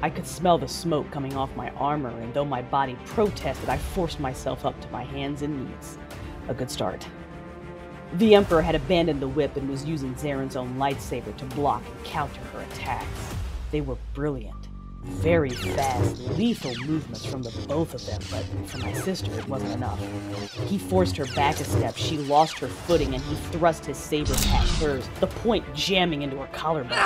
I 0.02 0.10
could 0.10 0.26
smell 0.26 0.58
the 0.58 0.66
smoke 0.66 1.08
coming 1.12 1.36
off 1.36 1.54
my 1.54 1.70
armor, 1.90 2.10
and 2.10 2.34
though 2.34 2.44
my 2.44 2.60
body 2.60 2.96
protested, 3.04 3.68
I 3.68 3.78
forced 3.78 4.18
myself 4.18 4.66
up 4.66 4.80
to 4.80 4.88
my 4.88 5.04
hands 5.04 5.42
and 5.42 5.64
knees. 5.64 5.96
A 6.48 6.54
good 6.54 6.68
start. 6.68 7.06
The 8.14 8.34
Emperor 8.34 8.62
had 8.62 8.74
abandoned 8.74 9.22
the 9.22 9.28
whip 9.28 9.56
and 9.56 9.70
was 9.70 9.84
using 9.84 10.16
Zarin's 10.16 10.56
own 10.56 10.74
lightsaber 10.74 11.36
to 11.36 11.44
block 11.54 11.84
and 11.86 12.04
counter 12.04 12.40
her 12.52 12.62
attacks. 12.62 13.06
They 13.70 13.80
were 13.80 13.96
brilliant. 14.12 14.68
Very 15.04 15.50
fast, 15.50 16.18
lethal 16.36 16.74
movements 16.84 17.24
from 17.24 17.44
the 17.44 17.52
both 17.68 17.94
of 17.94 18.04
them, 18.04 18.20
but 18.28 18.68
for 18.68 18.78
my 18.78 18.92
sister, 18.92 19.32
it 19.38 19.48
wasn't 19.48 19.72
enough. 19.72 20.00
He 20.66 20.78
forced 20.78 21.16
her 21.16 21.26
back 21.36 21.60
a 21.60 21.64
step, 21.64 21.96
she 21.96 22.18
lost 22.18 22.58
her 22.58 22.68
footing, 22.68 23.14
and 23.14 23.22
he 23.22 23.36
thrust 23.56 23.86
his 23.86 23.98
saber 23.98 24.34
past 24.34 24.82
hers, 24.82 25.08
the 25.20 25.28
point 25.28 25.64
jamming 25.74 26.22
into 26.22 26.38
her 26.38 26.48
collarbone. 26.48 26.98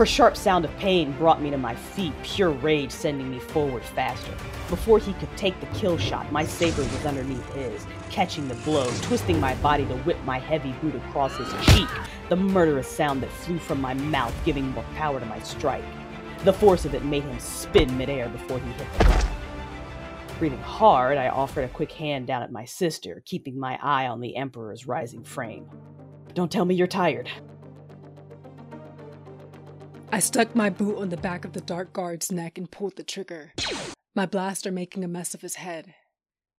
Her 0.00 0.06
sharp 0.06 0.34
sound 0.34 0.64
of 0.64 0.74
pain 0.78 1.12
brought 1.18 1.42
me 1.42 1.50
to 1.50 1.58
my 1.58 1.74
feet, 1.74 2.14
pure 2.22 2.48
rage 2.48 2.90
sending 2.90 3.30
me 3.30 3.38
forward 3.38 3.84
faster. 3.84 4.32
Before 4.70 4.98
he 4.98 5.12
could 5.12 5.28
take 5.36 5.60
the 5.60 5.66
kill 5.78 5.98
shot, 5.98 6.32
my 6.32 6.42
saber 6.42 6.80
was 6.80 7.04
underneath 7.04 7.46
his, 7.52 7.86
catching 8.08 8.48
the 8.48 8.54
blow, 8.54 8.90
twisting 9.02 9.38
my 9.38 9.54
body 9.56 9.84
to 9.84 9.96
whip 9.98 10.16
my 10.24 10.38
heavy 10.38 10.72
boot 10.80 10.94
across 10.94 11.36
his 11.36 11.52
cheek, 11.66 11.86
the 12.30 12.36
murderous 12.36 12.88
sound 12.88 13.22
that 13.22 13.30
flew 13.30 13.58
from 13.58 13.78
my 13.78 13.92
mouth 13.92 14.32
giving 14.46 14.70
more 14.70 14.86
power 14.96 15.20
to 15.20 15.26
my 15.26 15.38
strike. 15.40 15.84
The 16.44 16.52
force 16.54 16.86
of 16.86 16.94
it 16.94 17.04
made 17.04 17.24
him 17.24 17.38
spin 17.38 17.98
midair 17.98 18.30
before 18.30 18.58
he 18.58 18.70
hit 18.70 18.90
the 18.96 19.04
ground. 19.04 19.26
Breathing 20.38 20.62
hard, 20.62 21.18
I 21.18 21.28
offered 21.28 21.66
a 21.66 21.68
quick 21.68 21.92
hand 21.92 22.26
down 22.26 22.42
at 22.42 22.50
my 22.50 22.64
sister, 22.64 23.22
keeping 23.26 23.60
my 23.60 23.78
eye 23.82 24.06
on 24.06 24.22
the 24.22 24.34
Emperor's 24.34 24.86
rising 24.86 25.24
frame. 25.24 25.68
Don't 26.32 26.50
tell 26.50 26.64
me 26.64 26.74
you're 26.74 26.86
tired. 26.86 27.28
I 30.12 30.18
stuck 30.18 30.56
my 30.56 30.70
boot 30.70 30.98
on 30.98 31.10
the 31.10 31.16
back 31.16 31.44
of 31.44 31.52
the 31.52 31.60
dark 31.60 31.92
guard's 31.92 32.32
neck 32.32 32.58
and 32.58 32.68
pulled 32.68 32.96
the 32.96 33.04
trigger, 33.04 33.52
my 34.14 34.26
blaster 34.26 34.72
making 34.72 35.04
a 35.04 35.08
mess 35.08 35.34
of 35.34 35.40
his 35.40 35.54
head. 35.54 35.94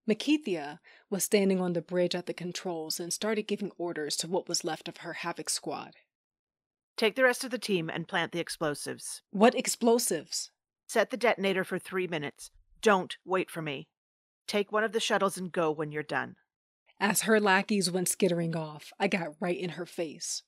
Makithia 0.10 0.80
was 1.10 1.26
standing 1.26 1.60
on 1.60 1.74
the 1.74 1.82
bridge 1.82 2.16
at 2.16 2.28
the 2.28 2.34
controls 2.34 2.98
and 2.98 3.12
started 3.12 3.48
giving 3.48 3.72
orders 3.78 4.16
to 4.18 4.28
what 4.28 4.48
was 4.48 4.64
left 4.64 4.88
of 4.88 4.98
her 4.98 5.14
Havoc 5.14 5.50
squad. 5.50 5.96
Take 6.96 7.16
the 7.16 7.24
rest 7.24 7.44
of 7.44 7.52
the 7.52 7.58
team 7.58 7.90
and 7.90 8.08
plant 8.08 8.32
the 8.32 8.40
explosives. 8.40 9.22
What 9.32 9.54
explosives? 9.54 10.50
Set 10.88 11.10
the 11.10 11.18
detonator 11.18 11.66
for 11.66 11.78
three 11.78 12.08
minutes. 12.08 12.52
Don't 12.82 13.18
wait 13.26 13.52
for 13.52 13.62
me. 13.62 13.90
Take 14.48 14.72
one 14.72 14.84
of 14.86 14.94
the 14.94 15.00
shuttles 15.02 15.38
and 15.38 15.52
go 15.52 15.72
when 15.72 15.92
you're 15.92 16.04
done. 16.04 16.36
As 17.00 17.24
her 17.24 17.40
lackeys 17.40 17.92
went 17.92 18.08
skittering 18.08 18.56
off, 18.56 18.94
I 19.00 19.08
got 19.08 19.36
right 19.40 19.58
in 19.58 19.72
her 19.72 19.86
face. 19.86 20.44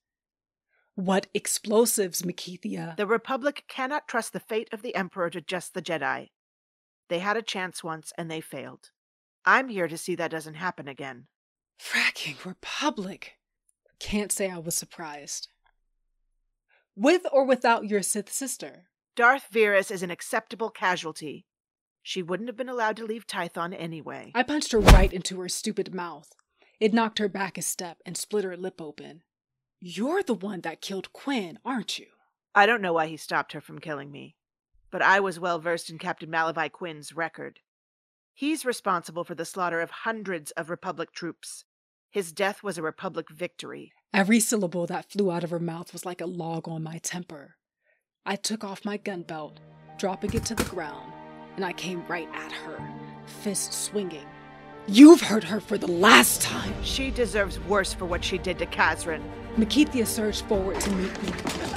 What 0.96 1.28
explosives, 1.34 2.22
Makithia? 2.22 2.96
The 2.98 3.08
Republic 3.08 3.64
cannot 3.68 4.08
trust 4.08 4.32
the 4.32 4.40
fate 4.40 4.70
of 4.72 4.84
the 4.84 4.96
Emperor 4.96 5.30
to 5.32 5.42
just 5.42 5.74
the 5.74 5.82
Jedi. 5.82 6.30
They 7.10 7.20
had 7.20 7.36
a 7.36 7.42
chance 7.42 7.84
once 7.84 8.14
and 8.18 8.30
they 8.30 8.42
failed. 8.42 8.92
I'm 9.46 9.70
here 9.70 9.88
to 9.88 9.98
see 9.98 10.16
that 10.16 10.32
doesn't 10.32 10.54
happen 10.56 10.88
again. 10.88 11.28
Fracking 11.80 12.46
Republic. 12.46 13.34
Can't 14.00 14.32
say 14.32 14.50
I 14.50 14.60
was 14.60 14.76
surprised. 14.76 15.50
With 16.96 17.26
or 17.32 17.44
without 17.46 17.86
your 17.86 18.04
Sith 18.04 18.32
sister? 18.32 18.86
Darth 19.16 19.48
Virus 19.52 19.90
is 19.90 20.04
an 20.04 20.12
acceptable 20.12 20.70
casualty. 20.70 21.46
She 22.04 22.22
wouldn't 22.22 22.50
have 22.50 22.58
been 22.58 22.70
allowed 22.70 22.98
to 22.98 23.06
leave 23.06 23.26
Tython 23.26 23.74
anyway. 23.74 24.32
I 24.36 24.44
punched 24.44 24.72
her 24.74 24.80
right 24.80 25.12
into 25.12 25.40
her 25.40 25.50
stupid 25.50 25.94
mouth. 25.94 26.30
It 26.80 26.94
knocked 26.94 27.20
her 27.20 27.30
back 27.30 27.58
a 27.58 27.62
step 27.62 27.98
and 28.06 28.16
split 28.16 28.44
her 28.44 28.58
lip 28.58 28.82
open. 28.82 29.24
You're 29.86 30.24
the 30.24 30.34
one 30.34 30.62
that 30.62 30.80
killed 30.80 31.12
Quinn, 31.12 31.60
aren't 31.66 32.00
you? 32.00 32.06
I 32.56 32.66
don't 32.66 32.82
know 32.82 32.94
why 32.94 33.08
he 33.08 33.18
stopped 33.18 33.52
her 33.52 33.60
from 33.60 33.80
killing 33.80 34.14
me, 34.14 34.38
but 34.90 35.02
I 35.02 35.20
was 35.20 35.42
well 35.42 35.60
versed 35.60 35.90
in 35.90 35.98
Captain 35.98 36.32
Malavai 36.32 36.72
Quinn's 36.72 37.12
record. 37.12 37.60
He's 38.34 38.64
responsible 38.64 39.26
for 39.26 39.36
the 39.36 39.44
slaughter 39.44 39.82
of 39.82 39.92
hundreds 39.92 40.52
of 40.52 40.70
Republic 40.70 41.12
troops. 41.12 41.66
His 42.10 42.32
death 42.32 42.64
was 42.64 42.78
a 42.78 42.82
Republic 42.82 43.30
victory. 43.30 43.92
Every 44.14 44.40
syllable 44.40 44.88
that 44.88 45.12
flew 45.12 45.30
out 45.30 45.44
of 45.44 45.50
her 45.50 45.60
mouth 45.60 45.92
was 45.92 46.06
like 46.06 46.22
a 46.22 46.28
log 46.28 46.70
on 46.70 46.82
my 46.82 47.00
temper. 47.00 47.58
I 48.26 48.38
took 48.38 48.64
off 48.64 48.86
my 48.86 48.96
gun 48.96 49.24
belt, 49.24 49.60
dropping 49.98 50.34
it 50.34 50.46
to 50.46 50.56
the 50.56 50.64
ground, 50.64 51.12
and 51.58 51.66
I 51.66 51.74
came 51.74 52.08
right 52.08 52.30
at 52.34 52.54
her, 52.54 52.80
fist 53.26 53.74
swinging. 53.74 54.28
You've 54.88 55.20
hurt 55.20 55.44
her 55.44 55.60
for 55.60 55.78
the 55.78 55.92
last 55.92 56.42
time! 56.42 56.74
She 56.84 57.12
deserves 57.12 57.60
worse 57.60 57.94
for 57.94 58.06
what 58.06 58.24
she 58.24 58.38
did 58.38 58.60
to 58.60 58.66
Kazran. 58.66 59.22
Makithia 59.58 60.08
surged 60.08 60.46
forward 60.46 60.80
to 60.82 60.92
meet 60.92 61.24
me, 61.24 61.32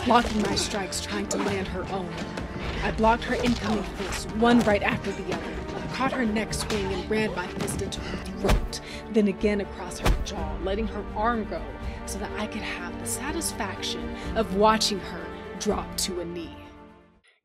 blocking 0.05 0.43
my 0.43 0.55
strikes, 0.55 1.01
trying 1.01 1.27
to 1.29 1.37
land 1.39 1.69
her 1.69 1.85
own. 1.93 2.09
I 2.83 2.91
blocked 2.93 3.25
her 3.25 3.35
incoming 3.35 3.83
fists, 3.83 4.25
one 4.35 4.61
right 4.61 4.83
after 4.83 5.13
the 5.13 5.35
other, 5.35 5.57
caught 5.97 6.13
her 6.13 6.27
neck 6.27 6.53
swing 6.53 6.93
and 6.93 7.11
ran 7.11 7.35
my 7.35 7.47
fist 7.47 7.81
into 7.81 8.01
her 8.01 8.17
throat, 8.41 8.81
then 9.13 9.29
again 9.29 9.63
across 9.63 9.99
her 9.99 10.15
jaw, 10.25 10.57
letting 10.63 10.87
her 10.87 11.05
arm 11.15 11.45
go 11.45 11.63
so 12.05 12.19
that 12.19 12.31
I 12.39 12.47
could 12.47 12.63
have 12.63 12.99
the 13.01 13.07
satisfaction 13.07 14.15
of 14.37 14.57
watching 14.57 15.01
her 15.01 15.27
drop 15.59 15.97
to 15.99 16.21
a 16.21 16.25
knee. 16.25 16.55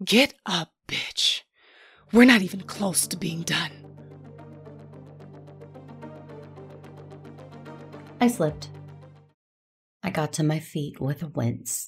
Get 0.03 0.33
up, 0.45 0.73
bitch. 0.87 1.43
We're 2.11 2.25
not 2.25 2.41
even 2.41 2.61
close 2.61 3.07
to 3.07 3.15
being 3.15 3.43
done. 3.43 3.71
I 8.19 8.27
slipped. 8.27 8.69
I 10.03 10.09
got 10.09 10.33
to 10.33 10.43
my 10.43 10.59
feet 10.59 10.99
with 10.99 11.21
a 11.21 11.27
wince. 11.27 11.87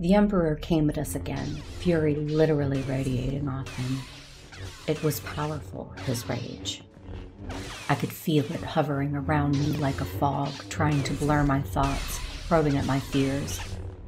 The 0.00 0.12
Emperor 0.12 0.54
came 0.54 0.90
at 0.90 0.98
us 0.98 1.14
again, 1.14 1.46
fury 1.78 2.14
literally 2.14 2.82
radiating 2.82 3.48
off 3.48 3.74
him. 3.74 4.00
It 4.86 5.02
was 5.02 5.20
powerful, 5.20 5.94
his 6.04 6.28
rage. 6.28 6.82
I 7.88 7.94
could 7.94 8.12
feel 8.12 8.44
it 8.44 8.62
hovering 8.62 9.16
around 9.16 9.52
me 9.58 9.78
like 9.78 10.02
a 10.02 10.04
fog, 10.04 10.52
trying 10.68 11.02
to 11.04 11.14
blur 11.14 11.42
my 11.44 11.62
thoughts, 11.62 12.20
probing 12.48 12.76
at 12.76 12.84
my 12.84 13.00
fears, 13.00 13.60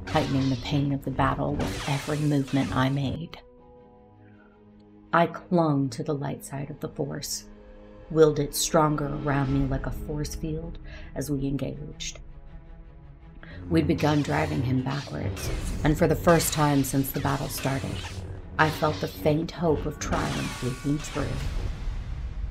heightening 0.09 0.51
the 0.51 0.57
pain 0.57 0.91
of 0.91 1.03
the 1.03 1.09
battle 1.09 1.55
with 1.55 1.89
every 1.89 2.19
movement 2.19 2.75
I 2.75 2.89
made. 2.89 3.39
I 5.11 5.25
clung 5.25 5.89
to 5.89 6.03
the 6.03 6.13
light 6.13 6.45
side 6.45 6.69
of 6.69 6.79
the 6.79 6.89
Force, 6.89 7.45
willed 8.11 8.37
it 8.37 8.53
stronger 8.53 9.07
around 9.07 9.51
me 9.51 9.67
like 9.67 9.87
a 9.87 9.91
force 9.91 10.35
field 10.35 10.77
as 11.15 11.31
we 11.31 11.47
engaged. 11.47 12.19
We'd 13.69 13.85
begun 13.85 14.23
driving 14.23 14.63
him 14.63 14.81
backwards, 14.81 15.47
and 15.83 15.95
for 15.95 16.07
the 16.07 16.15
first 16.15 16.53
time 16.53 16.83
since 16.83 17.11
the 17.11 17.19
battle 17.19 17.49
started, 17.49 17.95
I 18.57 18.67
felt 18.67 18.99
the 18.99 19.07
faint 19.07 19.51
hope 19.51 19.85
of 19.85 19.99
triumph 19.99 20.63
leaking 20.63 20.97
through. 20.97 21.27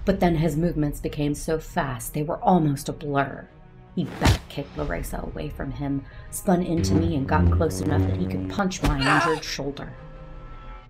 But 0.04 0.20
then 0.20 0.36
his 0.36 0.56
movements 0.56 1.00
became 1.00 1.34
so 1.34 1.58
fast 1.58 2.14
they 2.14 2.22
were 2.22 2.38
almost 2.38 2.88
a 2.88 2.92
blur. 2.92 3.48
He 3.96 4.04
back 4.04 4.48
kicked 4.48 4.78
Larissa 4.78 5.18
away 5.18 5.48
from 5.48 5.72
him, 5.72 6.04
spun 6.30 6.62
into 6.62 6.94
me, 6.94 7.16
and 7.16 7.28
got 7.28 7.50
close 7.50 7.80
enough 7.80 8.02
that 8.02 8.16
he 8.16 8.26
could 8.26 8.48
punch 8.48 8.80
my 8.84 8.98
injured 8.98 9.42
shoulder. 9.42 9.92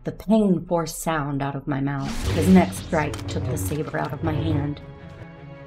The 0.05 0.13
pain 0.13 0.65
forced 0.67 0.99
sound 0.99 1.41
out 1.41 1.57
of 1.57 1.67
my 1.67 1.81
mouth. 1.81 2.31
His 2.33 2.49
next 2.49 2.85
strike 2.85 3.27
took 3.29 3.45
the 3.47 3.57
saber 3.57 3.99
out 3.99 4.13
of 4.13 4.23
my 4.23 4.35
hand. 4.35 4.83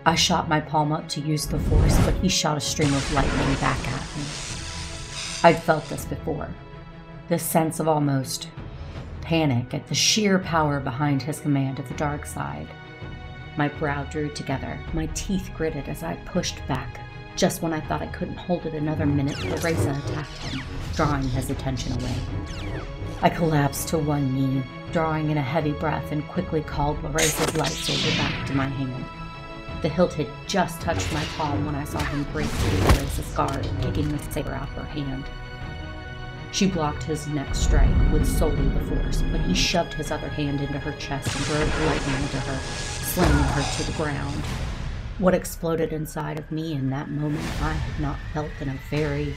I 0.05 0.13
shot 0.13 0.47
my 0.47 0.61
palm 0.61 0.91
up 0.91 1.09
to 1.09 1.21
use 1.21 1.47
the 1.47 1.59
force, 1.59 1.97
but 2.05 2.13
he 2.15 2.29
shot 2.29 2.57
a 2.57 2.61
stream 2.61 2.93
of 2.93 3.13
lightning 3.13 3.55
back 3.55 3.87
at 3.87 4.01
me. 4.17 4.50
I'd 5.43 5.61
felt 5.61 5.87
this 5.89 6.05
before. 6.05 6.47
This 7.27 7.43
sense 7.43 7.79
of 7.79 7.87
almost 7.87 8.49
panic 9.21 9.73
at 9.73 9.87
the 9.87 9.95
sheer 9.95 10.37
power 10.39 10.79
behind 10.79 11.21
his 11.21 11.39
command 11.39 11.79
of 11.79 11.87
the 11.87 11.95
dark 11.95 12.25
side. 12.25 12.67
My 13.57 13.67
brow 13.67 14.03
drew 14.05 14.29
together, 14.29 14.79
my 14.93 15.07
teeth 15.07 15.49
gritted 15.55 15.87
as 15.87 16.03
I 16.03 16.15
pushed 16.25 16.65
back. 16.67 16.99
Just 17.35 17.61
when 17.61 17.73
I 17.73 17.81
thought 17.81 18.01
I 18.01 18.07
couldn't 18.07 18.37
hold 18.37 18.65
it 18.65 18.73
another 18.73 19.05
minute, 19.05 19.37
Teresa 19.37 19.91
attacked 20.05 20.37
him, 20.39 20.61
drawing 20.95 21.23
his 21.23 21.49
attention 21.49 21.93
away. 21.93 22.15
I 23.21 23.29
collapsed 23.29 23.87
to 23.89 23.97
one 23.97 24.33
knee, 24.33 24.63
drawing 24.91 25.31
in 25.31 25.37
a 25.37 25.41
heavy 25.41 25.71
breath, 25.71 26.11
and 26.11 26.27
quickly 26.27 26.61
called 26.61 27.01
Larissa's 27.03 27.53
lightsaber 27.53 28.17
back 28.17 28.47
to 28.47 28.53
my 28.53 28.67
hand. 28.67 29.05
The 29.81 29.89
hilt 29.89 30.13
had 30.13 30.27
just 30.47 30.79
touched 30.79 31.11
my 31.11 31.23
palm 31.37 31.65
when 31.65 31.73
I 31.73 31.85
saw 31.85 31.99
him 31.99 32.23
break 32.31 32.47
through 32.47 32.77
the 32.77 32.85
Larissa's 32.85 33.33
guard, 33.33 33.67
kicking 33.81 34.09
the 34.09 34.19
saber 34.31 34.53
out 34.53 34.69
of 34.69 34.75
her 34.75 34.83
hand. 34.83 35.25
She 36.51 36.67
blocked 36.67 37.01
his 37.03 37.27
next 37.27 37.59
strike 37.59 37.89
with 38.11 38.27
solely 38.27 38.67
the 38.67 38.81
force, 38.81 39.23
but 39.31 39.41
he 39.41 39.55
shoved 39.55 39.93
his 39.95 40.11
other 40.11 40.27
hand 40.27 40.61
into 40.61 40.77
her 40.77 40.91
chest 40.99 41.35
and 41.35 41.45
drove 41.45 41.85
lightning 41.87 42.15
into 42.15 42.37
her, 42.41 42.59
slamming 43.05 43.43
her 43.43 43.77
to 43.77 43.91
the 43.91 43.97
ground. 43.97 44.43
What 45.17 45.33
exploded 45.33 45.93
inside 45.93 46.37
of 46.37 46.51
me 46.51 46.73
in 46.73 46.91
that 46.91 47.09
moment 47.09 47.45
I 47.61 47.73
had 47.73 48.01
not 48.01 48.19
felt 48.33 48.51
in 48.59 48.69
a 48.69 48.79
very, 48.91 49.33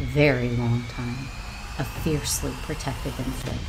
very 0.00 0.48
long 0.50 0.82
time. 0.88 1.28
A 1.78 1.84
fiercely 1.84 2.52
protective 2.62 3.18
instinct. 3.20 3.62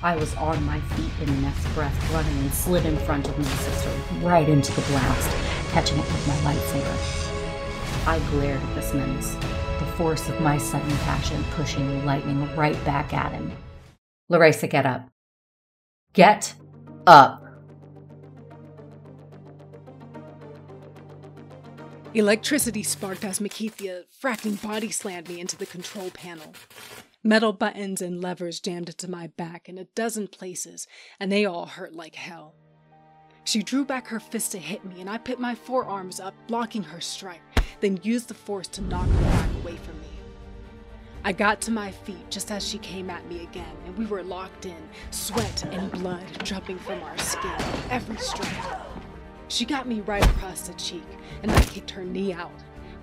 I 0.00 0.14
was 0.14 0.32
on 0.36 0.62
my 0.64 0.78
feet 0.80 1.10
in 1.20 1.26
the 1.26 1.42
next 1.42 1.66
breath, 1.74 2.12
running 2.12 2.38
and 2.38 2.54
slid 2.54 2.86
in 2.86 2.96
front 2.98 3.28
of 3.28 3.36
my 3.36 3.44
sister, 3.44 3.90
right 4.20 4.48
into 4.48 4.72
the 4.72 4.82
blast, 4.82 5.28
catching 5.72 5.98
it 5.98 6.04
with 6.04 6.28
my 6.28 6.52
lightsaber. 6.52 8.06
I 8.06 8.20
glared 8.30 8.62
at 8.62 8.74
this 8.76 8.94
menace, 8.94 9.34
the 9.34 9.86
force 9.96 10.28
of 10.28 10.40
my 10.40 10.56
sudden 10.56 10.96
passion 10.98 11.42
pushing 11.50 11.88
the 11.88 12.06
lightning 12.06 12.54
right 12.54 12.82
back 12.84 13.12
at 13.12 13.32
him. 13.32 13.50
Larissa, 14.28 14.68
get 14.68 14.86
up. 14.86 15.10
Get 16.12 16.54
up. 17.06 17.44
Electricity 22.14 22.84
sparked 22.84 23.24
as 23.24 23.40
Makithia 23.40 24.04
fracking 24.22 24.62
body 24.62 24.90
slammed 24.90 25.28
me 25.28 25.40
into 25.40 25.56
the 25.56 25.66
control 25.66 26.10
panel. 26.10 26.54
Metal 27.24 27.52
buttons 27.52 28.00
and 28.00 28.20
levers 28.20 28.60
jammed 28.60 28.88
into 28.88 29.10
my 29.10 29.26
back 29.26 29.68
in 29.68 29.76
a 29.76 29.84
dozen 29.96 30.28
places, 30.28 30.86
and 31.18 31.32
they 31.32 31.44
all 31.44 31.66
hurt 31.66 31.92
like 31.92 32.14
hell. 32.14 32.54
She 33.42 33.60
drew 33.60 33.84
back 33.84 34.06
her 34.06 34.20
fist 34.20 34.52
to 34.52 34.58
hit 34.58 34.84
me, 34.84 35.00
and 35.00 35.10
I 35.10 35.18
put 35.18 35.40
my 35.40 35.56
forearms 35.56 36.20
up, 36.20 36.34
blocking 36.46 36.84
her 36.84 37.00
strike, 37.00 37.40
then 37.80 37.98
used 38.04 38.28
the 38.28 38.34
force 38.34 38.68
to 38.68 38.82
knock 38.82 39.08
her 39.08 39.22
back 39.22 39.50
away 39.62 39.76
from 39.76 40.00
me. 40.00 40.06
I 41.24 41.32
got 41.32 41.60
to 41.62 41.72
my 41.72 41.90
feet 41.90 42.30
just 42.30 42.52
as 42.52 42.66
she 42.66 42.78
came 42.78 43.10
at 43.10 43.26
me 43.26 43.42
again, 43.42 43.76
and 43.84 43.98
we 43.98 44.06
were 44.06 44.22
locked 44.22 44.66
in, 44.66 44.88
sweat 45.10 45.64
and 45.72 45.90
blood 45.90 46.24
dripping 46.44 46.78
from 46.78 47.02
our 47.02 47.18
skin, 47.18 47.56
every 47.90 48.18
strike. 48.18 48.78
She 49.48 49.64
got 49.64 49.88
me 49.88 50.02
right 50.02 50.24
across 50.24 50.68
the 50.68 50.74
cheek, 50.74 51.06
and 51.42 51.50
I 51.50 51.60
kicked 51.62 51.90
her 51.90 52.04
knee 52.04 52.32
out. 52.32 52.52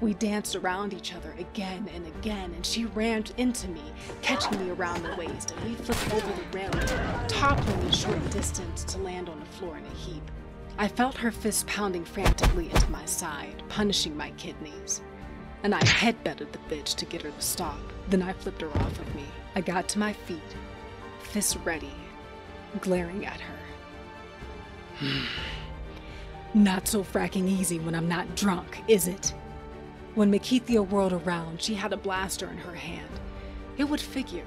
We 0.02 0.14
danced 0.14 0.58
around 0.58 0.94
each 0.94 1.14
other 1.16 1.34
again 1.40 1.90
and 1.94 2.06
again, 2.08 2.52
and 2.54 2.66
she 2.66 2.86
rammed 2.86 3.32
into 3.38 3.70
me, 3.70 3.82
catching 4.22 4.60
me 4.60 4.72
around 4.72 5.04
the 5.04 5.16
waist, 5.16 5.52
and 5.52 5.64
we 5.64 5.76
flipped 5.76 6.14
over 6.14 6.34
the 6.34 6.58
railing, 6.58 7.28
toppling 7.28 7.80
a 7.80 7.94
short 7.94 8.30
distance 8.30 8.84
to 8.86 8.98
land 8.98 9.30
on 9.30 9.40
the 9.40 9.46
floor 9.46 9.78
in 9.78 9.86
a 9.86 9.96
heap. 9.96 10.24
I 10.78 10.90
felt 10.90 11.16
her 11.18 11.32
fist 11.32 11.68
pounding 11.68 12.04
frantically 12.04 12.70
into 12.70 12.92
my 12.92 13.06
side, 13.06 13.64
punishing 13.70 14.18
my 14.18 14.32
kidneys. 14.32 15.02
And 15.64 15.74
I 15.74 15.80
headbutted 15.80 16.52
the 16.52 16.60
bitch 16.70 16.96
to 16.96 17.06
get 17.06 17.22
her 17.22 17.32
to 17.32 17.42
stop. 17.42 17.80
Then 18.10 18.22
I 18.22 18.34
flipped 18.34 18.62
her 18.62 18.70
off 18.70 19.00
of 19.00 19.16
me. 19.16 19.24
I 19.56 19.62
got 19.62 19.88
to 19.90 20.00
my 20.00 20.12
feet, 20.12 20.40
fists 21.22 21.56
ready, 21.58 21.94
glaring 22.82 23.26
at 23.26 23.40
her. 23.40 23.56
not 26.54 26.88
so 26.90 27.02
fracking 27.04 27.48
easy 27.48 27.80
when 27.80 27.96
I'm 27.96 28.10
not 28.10 28.36
drunk, 28.36 28.84
is 28.90 29.08
it? 29.08 29.34
When 30.16 30.32
Makithia 30.32 30.88
whirled 30.88 31.12
around, 31.12 31.62
she 31.62 31.74
had 31.74 31.92
a 31.92 31.98
blaster 31.98 32.50
in 32.50 32.58
her 32.58 32.74
hand. 32.74 33.20
It 33.78 33.84
would 33.84 34.00
figure. 34.00 34.46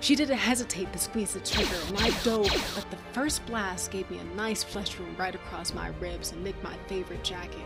She 0.00 0.16
didn't 0.16 0.38
hesitate 0.38 0.92
to 0.92 0.98
squeeze 0.98 1.34
the 1.34 1.40
trigger, 1.40 1.78
and 1.86 1.98
I 1.98 2.10
dove, 2.24 2.72
but 2.74 2.90
the 2.90 2.96
first 3.12 3.46
blast 3.46 3.92
gave 3.92 4.10
me 4.10 4.18
a 4.18 4.36
nice 4.36 4.64
flesh 4.64 4.98
wound 4.98 5.16
right 5.16 5.36
across 5.36 5.72
my 5.72 5.90
ribs 6.00 6.32
and 6.32 6.42
nicked 6.42 6.64
my 6.64 6.76
favorite 6.88 7.22
jacket, 7.22 7.64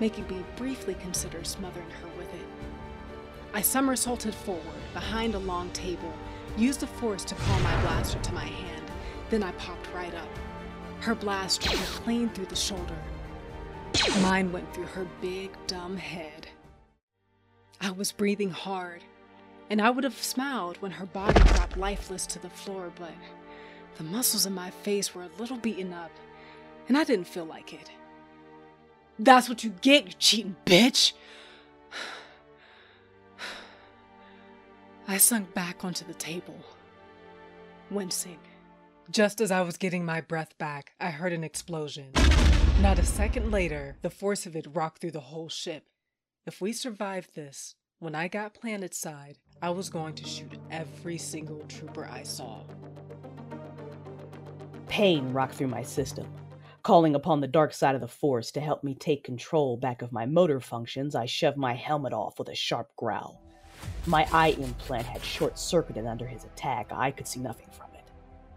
making 0.00 0.26
me 0.26 0.44
briefly 0.56 0.96
consider 1.00 1.44
smothering 1.44 1.90
her 1.90 2.08
with 2.18 2.34
it. 2.34 2.46
I 3.54 3.60
somersaulted 3.60 4.34
forward, 4.34 4.82
behind 4.92 5.36
a 5.36 5.38
long 5.38 5.70
table, 5.70 6.12
used 6.56 6.80
the 6.80 6.88
force 6.88 7.22
to 7.26 7.36
call 7.36 7.60
my 7.60 7.80
blaster 7.82 8.18
to 8.18 8.32
my 8.32 8.44
hand, 8.44 8.90
then 9.30 9.44
I 9.44 9.52
popped 9.52 9.94
right 9.94 10.14
up. 10.14 10.28
Her 11.02 11.14
blast 11.14 11.62
struck 11.62 11.76
clean 12.02 12.30
through 12.30 12.46
the 12.46 12.56
shoulder. 12.56 12.98
Mine 14.22 14.52
went 14.52 14.72
through 14.74 14.86
her 14.86 15.06
big, 15.20 15.50
dumb 15.66 15.96
head. 15.96 16.48
I 17.80 17.90
was 17.90 18.10
breathing 18.10 18.50
hard, 18.50 19.02
and 19.70 19.80
I 19.80 19.90
would 19.90 20.04
have 20.04 20.20
smiled 20.22 20.76
when 20.78 20.90
her 20.90 21.06
body 21.06 21.40
dropped 21.40 21.76
lifeless 21.76 22.26
to 22.26 22.38
the 22.38 22.50
floor, 22.50 22.90
but 22.98 23.12
the 23.96 24.04
muscles 24.04 24.46
in 24.46 24.54
my 24.54 24.70
face 24.70 25.14
were 25.14 25.22
a 25.22 25.30
little 25.38 25.58
beaten 25.58 25.92
up, 25.92 26.10
and 26.88 26.96
I 26.96 27.04
didn't 27.04 27.28
feel 27.28 27.44
like 27.44 27.72
it. 27.72 27.90
That's 29.18 29.48
what 29.48 29.62
you 29.62 29.70
get, 29.80 30.06
you 30.06 30.12
cheating 30.18 30.56
bitch! 30.64 31.12
I 35.06 35.16
sunk 35.16 35.54
back 35.54 35.84
onto 35.84 36.04
the 36.04 36.14
table, 36.14 36.58
wincing. 37.90 38.38
Just 39.10 39.40
as 39.40 39.50
I 39.50 39.62
was 39.62 39.76
getting 39.76 40.04
my 40.04 40.20
breath 40.20 40.56
back, 40.58 40.92
I 41.00 41.10
heard 41.10 41.32
an 41.32 41.44
explosion. 41.44 42.12
Not 42.80 43.00
a 43.00 43.04
second 43.04 43.50
later, 43.50 43.96
the 44.02 44.10
force 44.10 44.46
of 44.46 44.54
it 44.54 44.68
rocked 44.72 45.00
through 45.00 45.10
the 45.10 45.18
whole 45.18 45.48
ship. 45.48 45.88
If 46.46 46.60
we 46.60 46.72
survived 46.72 47.34
this, 47.34 47.74
when 47.98 48.14
I 48.14 48.28
got 48.28 48.54
planet 48.54 48.94
side, 48.94 49.38
I 49.60 49.70
was 49.70 49.90
going 49.90 50.14
to 50.14 50.24
shoot 50.24 50.56
every 50.70 51.18
single 51.18 51.58
trooper 51.66 52.08
I 52.08 52.22
saw. 52.22 52.62
Pain 54.86 55.32
rocked 55.32 55.56
through 55.56 55.66
my 55.66 55.82
system. 55.82 56.32
Calling 56.84 57.16
upon 57.16 57.40
the 57.40 57.48
dark 57.48 57.74
side 57.74 57.96
of 57.96 58.00
the 58.00 58.06
Force 58.06 58.52
to 58.52 58.60
help 58.60 58.84
me 58.84 58.94
take 58.94 59.24
control 59.24 59.76
back 59.76 60.00
of 60.00 60.12
my 60.12 60.24
motor 60.24 60.60
functions, 60.60 61.16
I 61.16 61.26
shoved 61.26 61.56
my 61.56 61.74
helmet 61.74 62.12
off 62.12 62.38
with 62.38 62.48
a 62.48 62.54
sharp 62.54 62.94
growl. 62.94 63.42
My 64.06 64.28
eye 64.32 64.54
implant 64.56 65.04
had 65.04 65.24
short 65.24 65.58
circuited 65.58 66.06
under 66.06 66.28
his 66.28 66.44
attack. 66.44 66.92
I 66.92 67.10
could 67.10 67.26
see 67.26 67.40
nothing 67.40 67.70
from 67.72 67.88
it. 67.94 68.08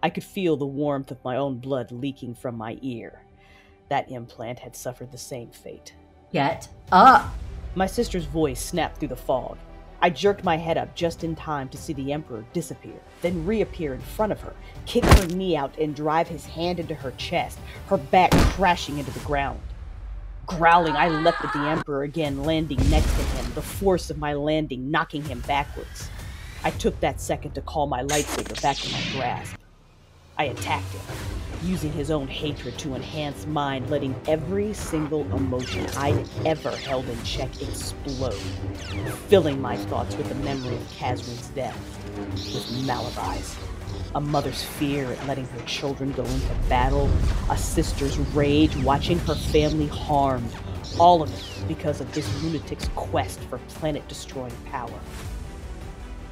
I 0.04 0.12
could 0.12 0.24
feel 0.24 0.58
the 0.58 0.66
warmth 0.68 1.10
of 1.10 1.24
my 1.24 1.38
own 1.38 1.58
blood 1.58 1.92
leaking 1.92 2.36
from 2.36 2.56
my 2.56 2.78
ear. 2.84 3.24
That 3.92 4.10
implant 4.10 4.60
had 4.60 4.74
suffered 4.74 5.12
the 5.12 5.18
same 5.18 5.50
fate. 5.52 5.94
Get 6.32 6.70
up! 6.94 7.30
My 7.76 7.88
sister's 7.88 8.24
voice 8.24 8.64
snapped 8.64 8.98
through 8.98 9.10
the 9.10 9.18
fog. 9.18 9.58
I 10.02 10.10
jerked 10.10 10.46
my 10.46 10.56
head 10.56 10.78
up 10.78 10.96
just 10.96 11.26
in 11.26 11.36
time 11.36 11.68
to 11.68 11.78
see 11.78 11.92
the 11.92 12.14
Emperor 12.14 12.46
disappear, 12.54 13.02
then 13.22 13.46
reappear 13.46 13.94
in 13.94 14.00
front 14.00 14.32
of 14.32 14.40
her, 14.40 14.54
kick 14.86 15.04
her 15.04 15.28
knee 15.28 15.58
out, 15.58 15.78
and 15.78 15.94
drive 15.94 16.30
his 16.30 16.46
hand 16.46 16.80
into 16.80 16.96
her 16.96 17.12
chest, 17.18 17.60
her 17.88 17.98
back 17.98 18.32
crashing 18.32 18.98
into 18.98 19.12
the 19.12 19.20
ground. 19.26 19.60
Growling, 20.46 20.96
I 20.96 21.10
leapt 21.10 21.44
at 21.44 21.52
the 21.52 21.60
Emperor 21.60 22.04
again, 22.04 22.46
landing 22.46 22.80
next 22.90 23.14
to 23.14 23.24
him, 23.24 23.54
the 23.56 23.62
force 23.62 24.10
of 24.10 24.18
my 24.18 24.34
landing 24.36 24.90
knocking 24.90 25.26
him 25.26 25.42
backwards. 25.42 26.10
I 26.64 26.72
took 26.72 26.98
that 27.02 27.20
second 27.20 27.56
to 27.56 27.62
call 27.62 27.88
my 27.88 28.04
lightsaber 28.04 28.62
back 28.62 28.86
in 28.86 28.94
my 28.94 29.20
grasp. 29.20 29.61
I 30.42 30.46
attacked 30.46 30.92
him, 30.92 31.02
using 31.62 31.92
his 31.92 32.10
own 32.10 32.28
hatred 32.28 32.76
to 32.80 32.96
enhance 32.96 33.46
mine, 33.46 33.88
letting 33.92 34.20
every 34.28 34.74
single 34.74 35.22
emotion 35.36 35.86
I'd 35.96 36.28
ever 36.48 36.76
held 36.76 37.08
in 37.08 37.24
check 37.24 37.62
explode, 37.62 38.34
filling 39.30 39.62
my 39.62 39.78
thoughts 39.78 40.16
with 40.16 40.30
the 40.30 40.36
memory 40.44 40.74
of 40.74 40.82
Kazrin's 40.94 41.50
death, 41.50 41.78
with 42.56 42.66
Malavai's. 42.88 43.56
A 44.16 44.20
mother's 44.20 44.64
fear 44.64 45.12
at 45.12 45.28
letting 45.28 45.46
her 45.46 45.62
children 45.68 46.12
go 46.14 46.26
into 46.26 46.56
battle, 46.68 47.08
a 47.52 47.56
sister's 47.56 48.18
rage 48.34 48.76
watching 48.78 49.20
her 49.20 49.36
family 49.36 49.90
harmed, 49.90 50.52
all 51.00 51.22
of 51.22 51.32
it 51.32 51.68
because 51.68 52.02
of 52.02 52.12
this 52.16 52.28
lunatic's 52.42 52.90
quest 52.96 53.40
for 53.42 53.60
planet 53.68 54.08
destroying 54.08 54.58
power. 54.72 55.00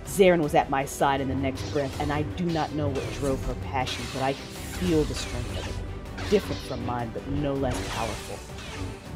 Zarin 0.09 0.41
was 0.41 0.55
at 0.55 0.69
my 0.69 0.85
side 0.85 1.21
in 1.21 1.29
the 1.29 1.35
next 1.35 1.61
breath, 1.71 1.97
and 2.01 2.11
I 2.11 2.23
do 2.23 2.45
not 2.45 2.73
know 2.73 2.89
what 2.89 3.13
drove 3.13 3.43
her 3.45 3.53
passion, 3.65 4.03
but 4.11 4.23
I 4.23 4.33
could 4.33 4.41
feel 4.41 5.03
the 5.03 5.13
strength 5.13 5.57
of 5.59 5.67
it. 5.67 6.29
Different 6.31 6.59
from 6.63 6.85
mine, 6.85 7.11
but 7.13 7.25
no 7.27 7.53
less 7.53 7.77
powerful. 7.89 8.39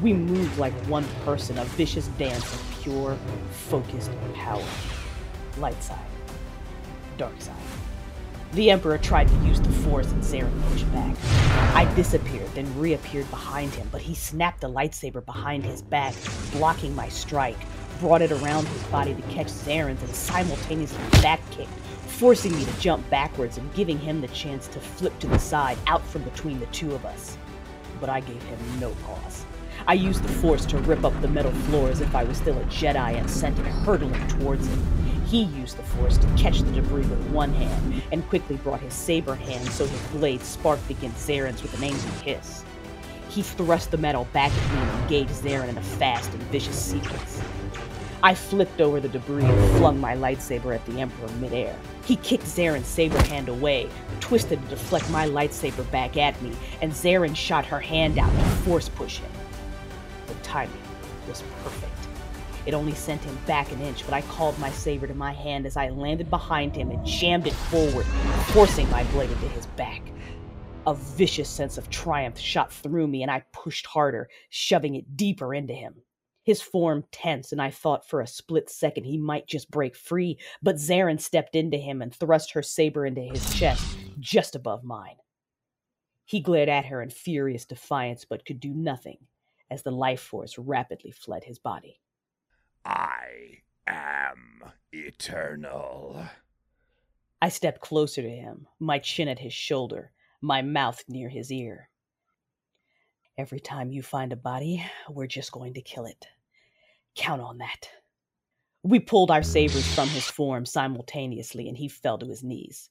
We 0.00 0.12
moved 0.12 0.56
like 0.56 0.72
one 0.86 1.04
person, 1.24 1.58
a 1.58 1.64
vicious 1.64 2.06
dance 2.16 2.44
of 2.54 2.78
pure, 2.82 3.18
focused 3.50 4.12
power. 4.34 4.64
Light 5.58 5.82
side, 5.82 5.98
dark 7.18 7.40
side. 7.40 7.56
The 8.52 8.70
Emperor 8.70 8.98
tried 8.98 9.26
to 9.26 9.34
use 9.38 9.60
the 9.60 9.70
Force 9.70 10.12
and 10.12 10.22
Zarin 10.22 10.62
pushed 10.70 10.90
back. 10.92 11.16
I 11.74 11.92
disappeared, 11.96 12.48
then 12.54 12.78
reappeared 12.78 13.28
behind 13.30 13.74
him, 13.74 13.88
but 13.90 14.00
he 14.00 14.14
snapped 14.14 14.60
the 14.60 14.68
lightsaber 14.68 15.24
behind 15.24 15.64
his 15.64 15.82
back, 15.82 16.14
blocking 16.52 16.94
my 16.94 17.08
strike, 17.08 17.58
brought 18.00 18.22
it 18.22 18.32
around 18.32 18.66
his 18.68 18.82
body 18.84 19.14
to 19.14 19.22
catch 19.22 19.48
Zarin's 19.48 20.02
and 20.02 20.14
simultaneously 20.14 20.98
back 21.22 21.40
kicked, 21.50 21.70
forcing 22.06 22.52
me 22.56 22.64
to 22.64 22.80
jump 22.80 23.08
backwards 23.10 23.58
and 23.58 23.74
giving 23.74 23.98
him 23.98 24.20
the 24.20 24.28
chance 24.28 24.66
to 24.68 24.80
flip 24.80 25.18
to 25.20 25.26
the 25.26 25.38
side 25.38 25.78
out 25.86 26.04
from 26.06 26.22
between 26.22 26.60
the 26.60 26.66
two 26.66 26.94
of 26.94 27.04
us. 27.04 27.36
But 28.00 28.08
I 28.08 28.20
gave 28.20 28.42
him 28.42 28.58
no 28.80 28.90
pause. 29.06 29.44
I 29.86 29.94
used 29.94 30.22
the 30.22 30.32
force 30.32 30.64
to 30.66 30.78
rip 30.78 31.04
up 31.04 31.20
the 31.20 31.28
metal 31.28 31.52
floor 31.52 31.90
as 31.90 32.00
if 32.00 32.14
I 32.14 32.24
was 32.24 32.38
still 32.38 32.58
a 32.58 32.64
Jedi 32.64 33.18
and 33.18 33.28
sent 33.30 33.58
it 33.58 33.66
hurtling 33.66 34.26
towards 34.28 34.66
him. 34.66 35.24
He 35.26 35.44
used 35.44 35.76
the 35.76 35.82
force 35.82 36.16
to 36.18 36.26
catch 36.36 36.60
the 36.60 36.70
debris 36.72 37.06
with 37.06 37.30
one 37.30 37.52
hand 37.52 38.02
and 38.12 38.26
quickly 38.28 38.56
brought 38.56 38.80
his 38.80 38.94
saber 38.94 39.34
hand 39.34 39.68
so 39.70 39.86
his 39.86 40.00
blade 40.08 40.42
sparked 40.42 40.88
against 40.90 41.28
Zarin's 41.28 41.62
with 41.62 41.76
an 41.76 41.84
angry 41.84 42.10
hiss. 42.22 42.64
He 43.28 43.42
thrust 43.42 43.90
the 43.90 43.98
metal 43.98 44.28
back 44.32 44.52
at 44.52 44.74
me 44.74 44.80
and 44.80 45.02
engaged 45.02 45.30
Zarin 45.30 45.68
in 45.68 45.76
a 45.76 45.82
fast 45.82 46.32
and 46.32 46.42
vicious 46.44 46.80
sequence. 46.80 47.42
I 48.24 48.34
flipped 48.34 48.80
over 48.80 49.00
the 49.00 49.08
debris 49.10 49.44
and 49.44 49.76
flung 49.76 50.00
my 50.00 50.16
lightsaber 50.16 50.74
at 50.74 50.86
the 50.86 50.98
Emperor 50.98 51.28
midair. 51.40 51.78
He 52.06 52.16
kicked 52.16 52.44
Zarin's 52.44 52.86
saber 52.86 53.22
hand 53.24 53.50
away, 53.50 53.86
twisted 54.20 54.62
to 54.62 54.68
deflect 54.68 55.10
my 55.10 55.28
lightsaber 55.28 55.88
back 55.90 56.16
at 56.16 56.40
me, 56.40 56.52
and 56.80 56.90
Zarin 56.90 57.36
shot 57.36 57.66
her 57.66 57.80
hand 57.80 58.18
out 58.18 58.30
to 58.30 58.44
force 58.64 58.88
push 58.88 59.18
him. 59.18 59.30
The 60.26 60.32
timing 60.36 60.72
was 61.28 61.42
perfect. 61.62 61.92
It 62.64 62.72
only 62.72 62.94
sent 62.94 63.22
him 63.22 63.38
back 63.46 63.70
an 63.72 63.82
inch, 63.82 64.06
but 64.06 64.14
I 64.14 64.22
called 64.22 64.58
my 64.58 64.70
saber 64.70 65.06
to 65.06 65.12
my 65.12 65.34
hand 65.34 65.66
as 65.66 65.76
I 65.76 65.90
landed 65.90 66.30
behind 66.30 66.74
him 66.74 66.90
and 66.90 67.04
jammed 67.04 67.46
it 67.46 67.52
forward, 67.52 68.06
forcing 68.54 68.88
my 68.88 69.04
blade 69.12 69.32
into 69.32 69.48
his 69.48 69.66
back. 69.66 70.00
A 70.86 70.94
vicious 70.94 71.50
sense 71.50 71.76
of 71.76 71.90
triumph 71.90 72.38
shot 72.38 72.72
through 72.72 73.06
me, 73.06 73.20
and 73.20 73.30
I 73.30 73.44
pushed 73.52 73.84
harder, 73.84 74.30
shoving 74.48 74.94
it 74.94 75.14
deeper 75.14 75.52
into 75.52 75.74
him. 75.74 75.96
His 76.44 76.60
form 76.60 77.04
tense, 77.10 77.52
and 77.52 77.60
I 77.60 77.70
thought 77.70 78.06
for 78.06 78.20
a 78.20 78.26
split 78.26 78.68
second 78.68 79.04
he 79.04 79.16
might 79.16 79.46
just 79.46 79.70
break 79.70 79.96
free, 79.96 80.38
but 80.62 80.76
Zarin 80.76 81.18
stepped 81.18 81.56
into 81.56 81.78
him 81.78 82.02
and 82.02 82.14
thrust 82.14 82.52
her 82.52 82.62
saber 82.62 83.06
into 83.06 83.22
his 83.22 83.54
chest, 83.54 83.96
just 84.20 84.54
above 84.54 84.84
mine. 84.84 85.16
He 86.26 86.40
glared 86.40 86.68
at 86.68 86.86
her 86.86 87.02
in 87.02 87.10
furious 87.10 87.64
defiance, 87.64 88.24
but 88.24 88.44
could 88.44 88.60
do 88.60 88.74
nothing 88.74 89.18
as 89.70 89.82
the 89.82 89.90
life 89.90 90.20
force 90.20 90.58
rapidly 90.58 91.10
fled 91.10 91.44
his 91.44 91.58
body. 91.58 92.00
I 92.84 93.62
am 93.86 94.64
eternal. 94.92 96.26
I 97.40 97.48
stepped 97.48 97.80
closer 97.80 98.22
to 98.22 98.30
him, 98.30 98.66
my 98.78 98.98
chin 98.98 99.28
at 99.28 99.38
his 99.38 99.52
shoulder, 99.52 100.12
my 100.40 100.62
mouth 100.62 101.02
near 101.08 101.28
his 101.28 101.50
ear. 101.50 101.88
Every 103.36 103.58
time 103.58 103.90
you 103.90 104.00
find 104.00 104.32
a 104.32 104.36
body, 104.36 104.84
we're 105.10 105.26
just 105.26 105.50
going 105.50 105.74
to 105.74 105.82
kill 105.82 106.04
it. 106.06 106.28
Count 107.16 107.42
on 107.42 107.58
that. 107.58 107.88
We 108.84 109.00
pulled 109.00 109.32
our 109.32 109.42
sabers 109.42 109.92
from 109.92 110.08
his 110.08 110.26
form 110.26 110.64
simultaneously, 110.64 111.68
and 111.68 111.76
he 111.76 111.88
fell 111.88 112.16
to 112.18 112.28
his 112.28 112.44
knees. 112.44 112.90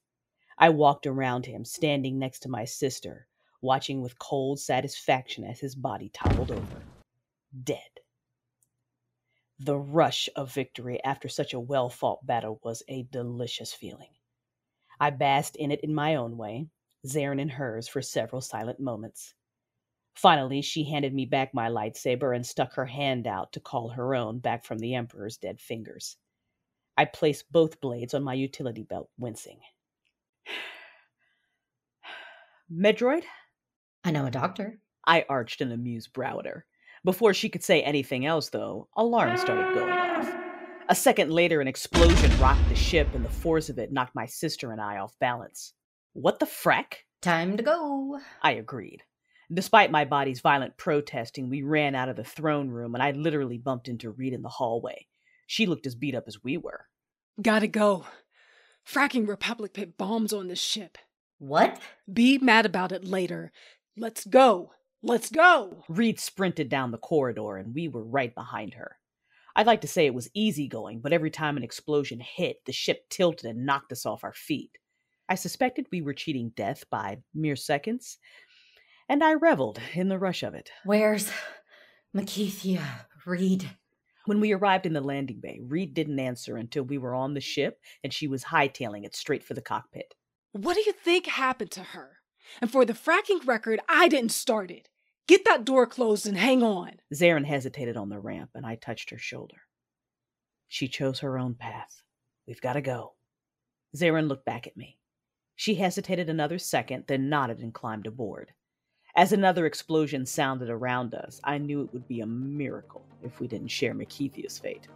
I 0.58 0.69
walked 0.69 1.08
around 1.08 1.45
him, 1.45 1.63
standing 1.63 2.19
next 2.19 2.39
to 2.41 2.49
my 2.49 2.65
sister, 2.65 3.27
watching 3.62 4.01
with 4.01 4.19
cold 4.19 4.60
satisfaction 4.60 5.45
as 5.45 5.62
his 5.62 5.75
body 5.75 6.10
toppled 6.13 6.51
over. 6.51 6.84
Dead. 7.63 7.79
The 9.60 9.77
rush 9.77 10.27
of 10.36 10.51
victory 10.51 11.01
after 11.06 11.29
such 11.29 11.53
a 11.53 11.60
well 11.60 11.89
fought 11.89 12.25
battle 12.25 12.60
was 12.63 12.84
a 12.89 13.03
delicious 13.03 13.71
feeling. 13.71 14.12
I 14.99 15.12
basked 15.12 15.56
in 15.56 15.71
it 15.71 15.82
in 15.82 15.95
my 15.95 16.15
own 16.15 16.36
way, 16.36 16.67
Zarin 17.08 17.39
in 17.39 17.47
hers 17.47 17.88
for 17.88 18.01
several 18.01 18.41
silent 18.41 18.82
moments. 18.82 19.36
Finally, 20.13 20.62
she 20.62 20.84
handed 20.84 21.13
me 21.13 21.26
back 21.26 21.54
my 21.54 21.69
lightsaber 21.69 22.36
and 22.36 22.45
stuck 22.45 22.73
her 22.73 22.86
hand 22.86 23.26
out 23.26 23.52
to 23.52 23.60
call 23.60 23.89
her 23.89 24.13
own 24.13 24.39
back 24.39 24.63
from 24.63 24.80
the 24.80 24.95
Emperor's 24.95 25.38
dead 25.38 25.60
fingers. 25.60 26.17
I 26.97 27.06
placed 27.06 27.52
both 27.52 27.82
blades 27.82 28.13
on 28.13 28.23
my 28.23 28.36
utility 28.36 28.84
belt, 28.84 29.10
wincing. 29.17 29.60
Medroid? 32.71 33.23
I 34.04 34.12
know 34.12 34.26
a 34.26 34.32
doctor. 34.32 34.80
I 35.06 35.26
arched 35.28 35.62
an 35.62 35.71
amused 35.71 36.13
brow 36.13 36.39
at 36.39 36.45
her. 36.45 36.65
Before 37.04 37.34
she 37.34 37.49
could 37.49 37.63
say 37.63 37.82
anything 37.82 38.26
else, 38.26 38.49
though, 38.49 38.88
alarms 38.95 39.41
started 39.41 39.73
going 39.73 39.91
off. 39.91 40.34
A 40.89 40.95
second 40.95 41.32
later, 41.32 41.60
an 41.60 41.67
explosion 41.67 42.39
rocked 42.39 42.69
the 42.69 42.76
ship, 42.76 43.08
and 43.13 43.26
the 43.26 43.30
force 43.30 43.69
of 43.69 43.80
it 43.80 43.91
knocked 43.91 44.15
my 44.15 44.26
sister 44.26 44.71
and 44.71 44.80
I 44.80 44.97
off 44.97 45.17
balance. 45.19 45.73
What 46.13 46.39
the 46.39 46.45
frack? 46.45 46.93
Time 47.21 47.58
to 47.58 47.63
go. 47.63 48.19
I 48.41 48.52
agreed. 48.52 49.04
Despite 49.53 49.91
my 49.91 50.05
body's 50.05 50.41
violent 50.41 50.77
protesting, 50.77 51.49
we 51.49 51.61
ran 51.61 51.95
out 51.95 52.09
of 52.09 52.15
the 52.15 52.23
throne 52.23 52.69
room, 52.69 52.95
and 52.95 53.03
I 53.03 53.11
literally 53.11 53.57
bumped 53.57 53.87
into 53.87 54.09
Reed 54.09 54.33
in 54.33 54.41
the 54.41 54.49
hallway. 54.49 55.07
She 55.45 55.65
looked 55.65 55.85
as 55.85 55.95
beat 55.95 56.15
up 56.15 56.23
as 56.27 56.43
we 56.43 56.57
were. 56.57 56.87
Gotta 57.41 57.67
go. 57.67 58.05
Fracking 58.87 59.27
Republic 59.27 59.73
pit 59.73 59.97
bombs 59.97 60.33
on 60.33 60.47
this 60.47 60.61
ship. 60.61 60.97
What? 61.37 61.79
Be 62.11 62.37
mad 62.37 62.65
about 62.65 62.91
it 62.91 63.05
later. 63.05 63.51
Let's 63.95 64.25
go. 64.25 64.71
Let's 65.05 65.29
go! 65.29 65.83
Reed 65.89 66.17
sprinted 66.17 66.69
down 66.69 66.91
the 66.91 66.97
corridor, 66.97 67.57
and 67.57 67.75
we 67.75 67.89
were 67.89 68.05
right 68.05 68.33
behind 68.33 68.75
her. 68.75 68.97
I'd 69.53 69.67
like 69.67 69.81
to 69.81 69.87
say 69.87 70.05
it 70.05 70.13
was 70.13 70.31
easy 70.33 70.67
going, 70.67 71.01
but 71.01 71.11
every 71.11 71.29
time 71.29 71.57
an 71.57 71.63
explosion 71.63 72.21
hit, 72.21 72.63
the 72.65 72.71
ship 72.71 73.09
tilted 73.09 73.49
and 73.49 73.65
knocked 73.65 73.91
us 73.91 74.05
off 74.05 74.23
our 74.23 74.33
feet. 74.33 74.77
I 75.27 75.35
suspected 75.35 75.87
we 75.91 76.01
were 76.01 76.13
cheating 76.13 76.53
death 76.55 76.89
by 76.89 77.17
mere 77.33 77.55
seconds, 77.55 78.17
and 79.13 79.23
I 79.23 79.34
reveled 79.34 79.80
in 79.93 80.08
the 80.10 80.17
rush 80.17 80.41
of 80.41 80.56
it. 80.56 80.71
Where's 80.86 81.30
Makithia, 82.15 82.84
Reed? 83.28 83.69
When 84.26 84.39
we 84.39 84.54
arrived 84.54 84.88
in 84.88 84.93
the 84.93 85.02
landing 85.02 85.39
bay, 85.39 85.60
Reed 85.62 85.93
didn't 85.93 86.17
answer 86.17 86.58
until 86.58 86.82
we 86.82 86.97
were 86.97 87.13
on 87.13 87.36
the 87.36 87.39
ship 87.39 87.80
and 88.04 88.12
she 88.12 88.28
was 88.28 88.45
hightailing 88.45 89.06
it 89.06 89.15
straight 89.15 89.43
for 89.43 89.54
the 89.54 89.62
cockpit. 89.62 90.15
What 90.54 90.73
do 90.73 90.82
you 90.82 90.93
think 90.93 91.28
happened 91.28 91.69
to 91.73 91.84
her? 91.84 92.13
And 92.60 92.71
for 92.71 92.86
the 92.86 92.93
fracking 92.93 93.45
record, 93.45 93.82
I 93.88 94.08
didn't 94.08 94.32
start 94.32 94.71
it. 94.71 94.89
Get 95.28 95.45
that 95.45 95.63
door 95.63 95.86
closed 95.86 96.26
and 96.26 96.36
hang 96.36 96.63
on. 96.63 96.93
Zarin 97.13 97.45
hesitated 97.45 97.95
on 97.95 98.10
the 98.10 98.19
ramp, 98.19 98.49
and 98.56 98.65
I 98.65 98.76
touched 98.78 99.12
her 99.12 99.19
shoulder. 99.19 99.58
She 100.67 100.88
chose 100.88 101.19
her 101.19 101.38
own 101.38 101.54
path. 101.54 102.02
We've 102.47 102.62
got 102.62 102.73
to 102.73 102.82
go. 102.82 103.13
Zarin 103.95 104.28
looked 104.28 104.45
back 104.45 104.65
at 104.65 104.76
me. 104.76 104.97
She 105.56 105.76
hesitated 105.76 106.30
another 106.30 106.58
second, 106.58 107.04
then 107.08 107.30
nodded 107.30 107.60
and 107.60 107.71
climbed 107.71 108.08
aboard. 108.08 108.54
As 109.15 109.32
another 109.32 109.67
explosion 109.67 110.26
sounded 110.26 110.71
around 110.71 111.13
us, 111.13 111.39
I 111.43 111.60
knew 111.60 111.84
it 111.84 111.93
would 111.93 112.08
be 112.08 112.21
a 112.21 112.26
miracle 112.26 113.06
if 113.21 113.39
we 113.39 113.47
didn't 113.47 113.67
share 113.67 113.93
Makithia's 113.93 114.58
fate. 114.58 114.88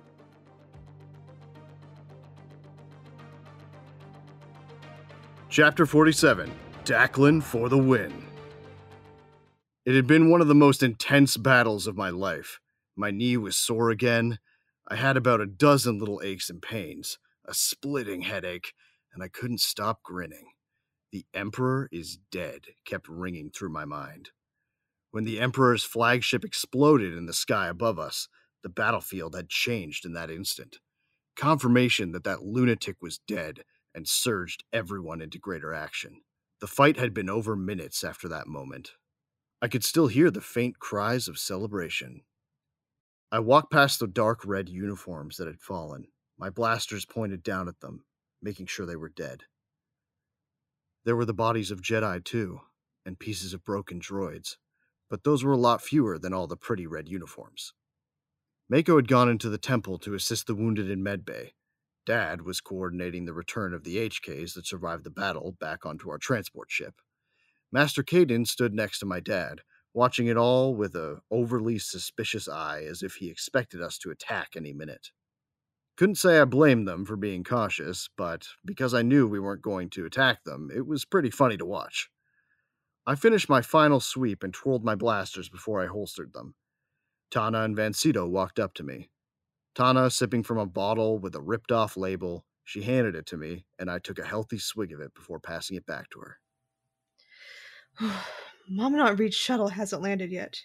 Chapter 5.50 5.86
47 5.86 6.52
Daclin 6.84 7.44
for 7.44 7.70
the 7.70 7.78
win. 7.78 8.26
It 9.86 9.96
had 9.96 10.08
been 10.08 10.32
one 10.32 10.42
of 10.42 10.48
the 10.48 10.56
most 10.56 10.82
intense 10.82 11.38
battles 11.38 11.86
of 11.86 11.96
my 11.96 12.10
life. 12.10 12.60
My 12.96 13.12
knee 13.12 13.38
was 13.38 13.56
sore 13.56 13.92
again. 13.92 14.40
I 14.88 14.96
had 14.96 15.16
about 15.16 15.42
a 15.42 15.46
dozen 15.46 16.00
little 16.00 16.22
aches 16.24 16.50
and 16.50 16.60
pains, 16.60 17.20
a 17.46 17.54
splitting 17.54 18.24
headache, 18.24 18.74
and 19.14 19.22
I 19.22 19.28
couldn't 19.28 19.62
stop 19.62 20.02
grinning. 20.02 20.48
The 21.18 21.26
Emperor 21.34 21.90
is 21.92 22.20
dead 22.30 22.68
kept 22.86 23.10
ringing 23.10 23.50
through 23.50 23.70
my 23.70 23.86
mind. 23.86 24.30
When 25.10 25.24
the 25.24 25.40
Emperor's 25.40 25.84
flagship 25.84 26.46
exploded 26.46 27.18
in 27.18 27.26
the 27.26 27.34
sky 27.34 27.70
above 27.70 27.98
us, 27.98 28.28
the 28.62 28.70
battlefield 28.70 29.34
had 29.34 29.50
changed 29.50 30.06
in 30.06 30.14
that 30.14 30.30
instant. 30.30 30.78
Confirmation 31.36 32.12
that 32.12 32.24
that 32.26 32.44
lunatic 32.44 32.98
was 33.02 33.18
dead 33.18 33.64
and 33.96 34.08
surged 34.08 34.64
everyone 34.72 35.20
into 35.20 35.40
greater 35.40 35.74
action. 35.74 36.22
The 36.62 36.68
fight 36.68 36.98
had 36.98 37.16
been 37.16 37.32
over 37.32 37.56
minutes 37.56 38.04
after 38.04 38.28
that 38.28 38.46
moment. 38.46 38.92
I 39.60 39.70
could 39.70 39.84
still 39.84 40.10
hear 40.10 40.30
the 40.30 40.40
faint 40.40 40.78
cries 40.78 41.28
of 41.28 41.40
celebration. 41.40 42.22
I 43.32 43.40
walked 43.40 43.72
past 43.72 44.00
the 44.00 44.06
dark 44.06 44.46
red 44.46 44.70
uniforms 44.70 45.38
that 45.38 45.48
had 45.48 45.62
fallen, 45.62 46.10
my 46.38 46.52
blasters 46.52 47.06
pointed 47.06 47.42
down 47.42 47.68
at 47.68 47.80
them, 47.80 48.06
making 48.40 48.68
sure 48.68 48.86
they 48.86 48.96
were 48.96 49.10
dead. 49.10 49.46
There 51.08 51.16
were 51.16 51.24
the 51.24 51.34
bodies 51.34 51.72
of 51.72 51.82
Jedi, 51.82 52.22
too, 52.22 52.60
and 53.06 53.18
pieces 53.18 53.54
of 53.54 53.64
broken 53.64 54.02
droids, 54.02 54.58
but 55.10 55.24
those 55.24 55.42
were 55.42 55.54
a 55.54 55.58
lot 55.58 55.82
fewer 55.82 56.20
than 56.20 56.34
all 56.34 56.48
the 56.48 56.58
pretty 56.58 56.86
red 56.86 57.08
uniforms. 57.08 57.72
Mako 58.68 58.98
had 58.98 59.08
gone 59.08 59.30
into 59.30 59.50
the 59.50 59.58
temple 59.58 60.00
to 60.00 60.16
assist 60.16 60.48
the 60.48 60.54
wounded 60.54 60.90
in 60.90 61.02
medbay. 61.02 61.52
Dad 62.06 62.42
was 62.42 62.60
coordinating 62.60 63.24
the 63.24 63.32
return 63.34 63.74
of 63.74 63.86
the 63.86 64.10
HKs 64.10 64.54
that 64.56 64.68
survived 64.68 65.06
the 65.06 65.10
battle 65.10 65.56
back 65.62 65.86
onto 65.86 66.10
our 66.10 66.18
transport 66.18 66.70
ship. 66.70 66.96
Master 67.72 68.04
Caden 68.04 68.46
stood 68.46 68.74
next 68.74 69.00
to 69.00 69.06
my 69.06 69.22
dad, 69.22 69.62
watching 69.94 70.28
it 70.28 70.36
all 70.36 70.76
with 70.76 70.94
a 70.94 71.22
overly 71.32 71.80
suspicious 71.80 72.50
eye 72.50 72.82
as 72.82 73.02
if 73.02 73.14
he 73.14 73.30
expected 73.30 73.82
us 73.82 73.98
to 74.00 74.12
attack 74.12 74.58
any 74.58 74.74
minute. 74.74 75.12
Couldn't 75.98 76.16
say 76.16 76.40
I 76.40 76.46
blamed 76.46 76.88
them 76.88 77.06
for 77.06 77.16
being 77.16 77.44
cautious, 77.44 78.08
but 78.16 78.48
because 78.64 78.94
I 78.94 79.02
knew 79.02 79.28
we 79.28 79.40
weren't 79.40 79.64
going 79.64 79.90
to 79.92 80.06
attack 80.06 80.44
them, 80.44 80.70
it 80.74 80.86
was 80.86 81.06
pretty 81.06 81.32
funny 81.32 81.58
to 81.58 81.66
watch. 81.66 82.10
I 83.08 83.16
finished 83.16 83.50
my 83.50 83.64
final 83.64 84.00
sweep 84.00 84.44
and 84.44 84.54
twirled 84.54 84.86
my 84.86 84.94
blasters 84.94 85.50
before 85.50 85.82
I 85.82 85.88
holstered 85.88 86.34
them. 86.34 86.54
Tana 87.32 87.62
and 87.62 87.76
Vancito 87.76 88.30
walked 88.30 88.60
up 88.60 88.76
to 88.76 88.84
me. 88.84 89.10
Tana, 89.74 90.12
sipping 90.12 90.44
from 90.44 90.60
a 90.60 90.68
bottle 90.68 91.18
with 91.18 91.34
a 91.36 91.42
ripped 91.42 91.72
off 91.72 91.98
label, 91.98 92.46
she 92.64 92.84
handed 92.84 93.16
it 93.16 93.26
to 93.28 93.38
me, 93.38 93.66
and 93.80 93.90
I 93.90 93.98
took 93.98 94.20
a 94.20 94.26
healthy 94.26 94.60
swig 94.60 94.92
of 94.94 95.00
it 95.00 95.16
before 95.16 95.40
passing 95.40 95.78
it 95.78 95.86
back 95.88 96.10
to 96.12 96.20
her. 96.20 96.40
Mom 98.70 98.96
not 98.96 99.18
Reed's 99.18 99.36
shuttle 99.36 99.70
hasn't 99.70 100.04
landed 100.04 100.32
yet. 100.32 100.60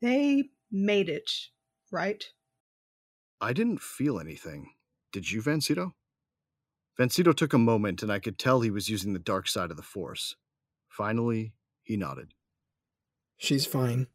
They 0.00 0.50
made 0.72 1.08
it, 1.08 1.30
right? 1.92 2.24
I 3.42 3.52
didn't 3.52 3.82
feel 3.82 4.20
anything. 4.20 4.70
Did 5.10 5.32
you, 5.32 5.42
Vancito? 5.42 5.94
Vancito 6.96 7.34
took 7.34 7.52
a 7.52 7.58
moment, 7.58 8.00
and 8.00 8.12
I 8.12 8.20
could 8.20 8.38
tell 8.38 8.60
he 8.60 8.70
was 8.70 8.88
using 8.88 9.14
the 9.14 9.18
dark 9.18 9.48
side 9.48 9.72
of 9.72 9.76
the 9.76 9.82
Force. 9.82 10.36
Finally, 10.88 11.52
he 11.82 11.96
nodded. 11.96 12.34
She's 13.36 13.66
fine. 13.66 14.06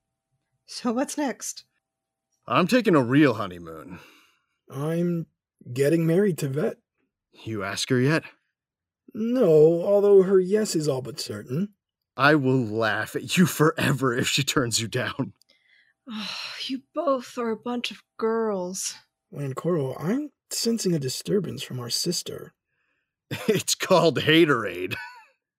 So 0.65 0.93
what's 0.93 1.17
next? 1.17 1.65
I'm 2.47 2.67
taking 2.67 2.95
a 2.95 3.03
real 3.03 3.33
honeymoon. 3.33 3.99
I'm 4.71 5.25
getting 5.73 6.07
married 6.07 6.37
to 6.37 6.47
Vet. 6.47 6.77
You 7.33 7.65
ask 7.65 7.89
her 7.89 7.99
yet? 7.99 8.23
No, 9.13 9.83
although 9.83 10.23
her 10.23 10.39
yes 10.39 10.73
is 10.73 10.87
all 10.87 11.01
but 11.01 11.19
certain. 11.19 11.73
I 12.15 12.35
will 12.35 12.63
laugh 12.63 13.13
at 13.13 13.35
you 13.35 13.45
forever 13.45 14.15
if 14.15 14.29
she 14.29 14.43
turns 14.43 14.79
you 14.79 14.87
down. 14.87 15.33
Oh, 16.09 16.31
you 16.67 16.83
both 16.95 17.37
are 17.37 17.49
a 17.49 17.57
bunch 17.57 17.91
of 17.91 18.01
girls. 18.17 18.95
Lancoro, 19.33 19.95
I'm 20.01 20.29
sensing 20.51 20.93
a 20.93 20.99
disturbance 20.99 21.63
from 21.63 21.79
our 21.79 21.89
sister. 21.89 22.53
It's 23.49 23.75
called 23.75 24.19
haterade. 24.19 24.95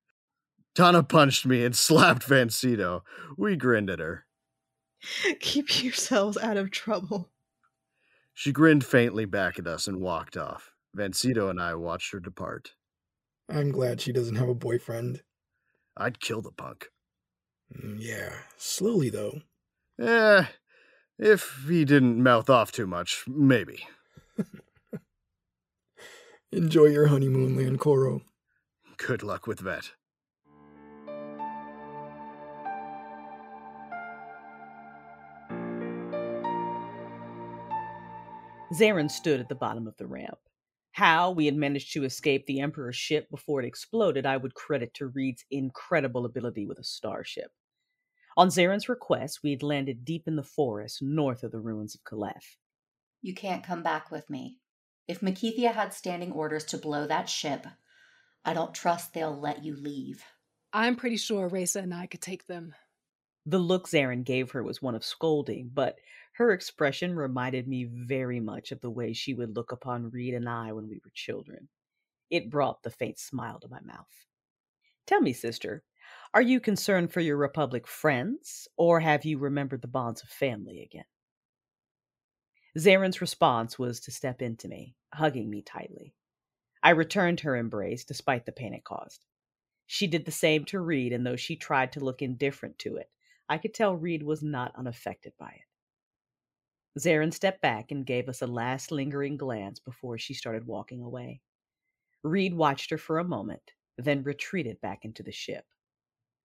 Donna 0.74 1.02
punched 1.02 1.44
me 1.44 1.64
and 1.64 1.76
slapped 1.76 2.26
Vancito. 2.26 3.02
We 3.36 3.56
grinned 3.56 3.90
at 3.90 3.98
her. 3.98 4.24
Keep 5.40 5.82
yourselves 5.82 6.38
out 6.38 6.56
of 6.56 6.70
trouble. 6.70 7.30
She 8.32 8.52
grinned 8.52 8.84
faintly 8.86 9.24
back 9.26 9.58
at 9.58 9.66
us 9.66 9.86
and 9.86 10.00
walked 10.00 10.36
off. 10.36 10.72
Vancito 10.96 11.50
and 11.50 11.60
I 11.60 11.74
watched 11.74 12.12
her 12.12 12.20
depart. 12.20 12.72
I'm 13.50 13.70
glad 13.72 14.00
she 14.00 14.12
doesn't 14.12 14.36
have 14.36 14.48
a 14.48 14.54
boyfriend. 14.54 15.22
I'd 15.96 16.20
kill 16.20 16.40
the 16.40 16.52
punk. 16.52 16.86
Mm, 17.76 17.96
Yeah, 18.00 18.32
slowly 18.56 19.10
though. 19.10 19.40
Eh, 20.00 20.46
if 21.18 21.64
he 21.68 21.84
didn't 21.84 22.22
mouth 22.22 22.48
off 22.48 22.72
too 22.72 22.86
much, 22.86 23.24
maybe. 23.26 23.86
Enjoy 26.52 26.86
your 26.86 27.08
honeymoon, 27.08 27.56
Lancoro. 27.56 28.22
Good 28.96 29.22
luck 29.22 29.46
with 29.46 29.60
that. 29.60 29.90
Zarin 38.72 39.10
stood 39.10 39.40
at 39.40 39.48
the 39.48 39.54
bottom 39.54 39.86
of 39.86 39.96
the 39.96 40.06
ramp. 40.06 40.38
How 40.92 41.30
we 41.30 41.46
had 41.46 41.56
managed 41.56 41.92
to 41.94 42.04
escape 42.04 42.46
the 42.46 42.60
Emperor's 42.60 42.96
ship 42.96 43.30
before 43.30 43.60
it 43.60 43.66
exploded, 43.66 44.26
I 44.26 44.36
would 44.36 44.54
credit 44.54 44.92
to 44.94 45.06
Reed's 45.06 45.44
incredible 45.50 46.26
ability 46.26 46.66
with 46.66 46.78
a 46.78 46.84
starship. 46.84 47.50
On 48.38 48.50
Zarin's 48.50 48.88
request, 48.88 49.40
we 49.42 49.50
had 49.50 49.64
landed 49.64 50.04
deep 50.04 50.28
in 50.28 50.36
the 50.36 50.44
forest 50.44 51.02
north 51.02 51.42
of 51.42 51.50
the 51.50 51.58
ruins 51.58 51.96
of 51.96 52.04
Caliph. 52.04 52.56
You 53.20 53.34
can't 53.34 53.64
come 53.64 53.82
back 53.82 54.12
with 54.12 54.30
me. 54.30 54.58
If 55.08 55.22
Makithia 55.22 55.72
had 55.72 55.92
standing 55.92 56.30
orders 56.30 56.64
to 56.66 56.78
blow 56.78 57.08
that 57.08 57.28
ship, 57.28 57.66
I 58.44 58.54
don't 58.54 58.72
trust 58.72 59.12
they'll 59.12 59.36
let 59.36 59.64
you 59.64 59.74
leave. 59.74 60.22
I'm 60.72 60.94
pretty 60.94 61.16
sure 61.16 61.48
Reza 61.48 61.80
and 61.80 61.92
I 61.92 62.06
could 62.06 62.20
take 62.20 62.46
them. 62.46 62.76
The 63.44 63.58
look 63.58 63.88
Zarin 63.88 64.22
gave 64.22 64.52
her 64.52 64.62
was 64.62 64.80
one 64.80 64.94
of 64.94 65.04
scolding, 65.04 65.72
but 65.74 65.98
her 66.34 66.52
expression 66.52 67.16
reminded 67.16 67.66
me 67.66 67.88
very 67.90 68.38
much 68.38 68.70
of 68.70 68.80
the 68.80 68.90
way 68.90 69.14
she 69.14 69.34
would 69.34 69.56
look 69.56 69.72
upon 69.72 70.10
Reed 70.10 70.34
and 70.34 70.48
I 70.48 70.70
when 70.70 70.86
we 70.88 71.00
were 71.04 71.10
children. 71.12 71.68
It 72.30 72.50
brought 72.50 72.84
the 72.84 72.90
faint 72.90 73.18
smile 73.18 73.58
to 73.58 73.68
my 73.68 73.80
mouth. 73.80 74.26
Tell 75.08 75.20
me, 75.20 75.32
sister, 75.32 75.82
are 76.34 76.42
you 76.42 76.60
concerned 76.60 77.12
for 77.12 77.20
your 77.20 77.36
Republic 77.36 77.86
friends, 77.86 78.68
or 78.76 79.00
have 79.00 79.24
you 79.24 79.38
remembered 79.38 79.82
the 79.82 79.88
bonds 79.88 80.22
of 80.22 80.28
family 80.28 80.82
again? 80.82 81.04
Zarin's 82.76 83.20
response 83.20 83.78
was 83.78 84.00
to 84.00 84.10
step 84.10 84.42
into 84.42 84.68
me, 84.68 84.94
hugging 85.12 85.50
me 85.50 85.62
tightly. 85.62 86.14
I 86.82 86.90
returned 86.90 87.40
her 87.40 87.56
embrace 87.56 88.04
despite 88.04 88.46
the 88.46 88.52
pain 88.52 88.74
it 88.74 88.84
caused. 88.84 89.24
She 89.86 90.06
did 90.06 90.26
the 90.26 90.30
same 90.30 90.64
to 90.66 90.80
Reed, 90.80 91.12
and 91.12 91.26
though 91.26 91.36
she 91.36 91.56
tried 91.56 91.92
to 91.92 92.00
look 92.00 92.20
indifferent 92.22 92.78
to 92.80 92.96
it, 92.96 93.10
I 93.48 93.58
could 93.58 93.74
tell 93.74 93.96
Reed 93.96 94.22
was 94.22 94.42
not 94.42 94.76
unaffected 94.76 95.32
by 95.38 95.48
it. 95.48 97.00
Zarin 97.00 97.32
stepped 97.32 97.62
back 97.62 97.90
and 97.90 98.04
gave 98.04 98.28
us 98.28 98.42
a 98.42 98.46
last 98.46 98.92
lingering 98.92 99.36
glance 99.36 99.78
before 99.80 100.18
she 100.18 100.34
started 100.34 100.66
walking 100.66 101.02
away. 101.02 101.40
Reed 102.22 102.54
watched 102.54 102.90
her 102.90 102.98
for 102.98 103.18
a 103.18 103.24
moment, 103.24 103.72
then 103.96 104.22
retreated 104.22 104.80
back 104.80 105.04
into 105.04 105.22
the 105.22 105.32
ship. 105.32 105.64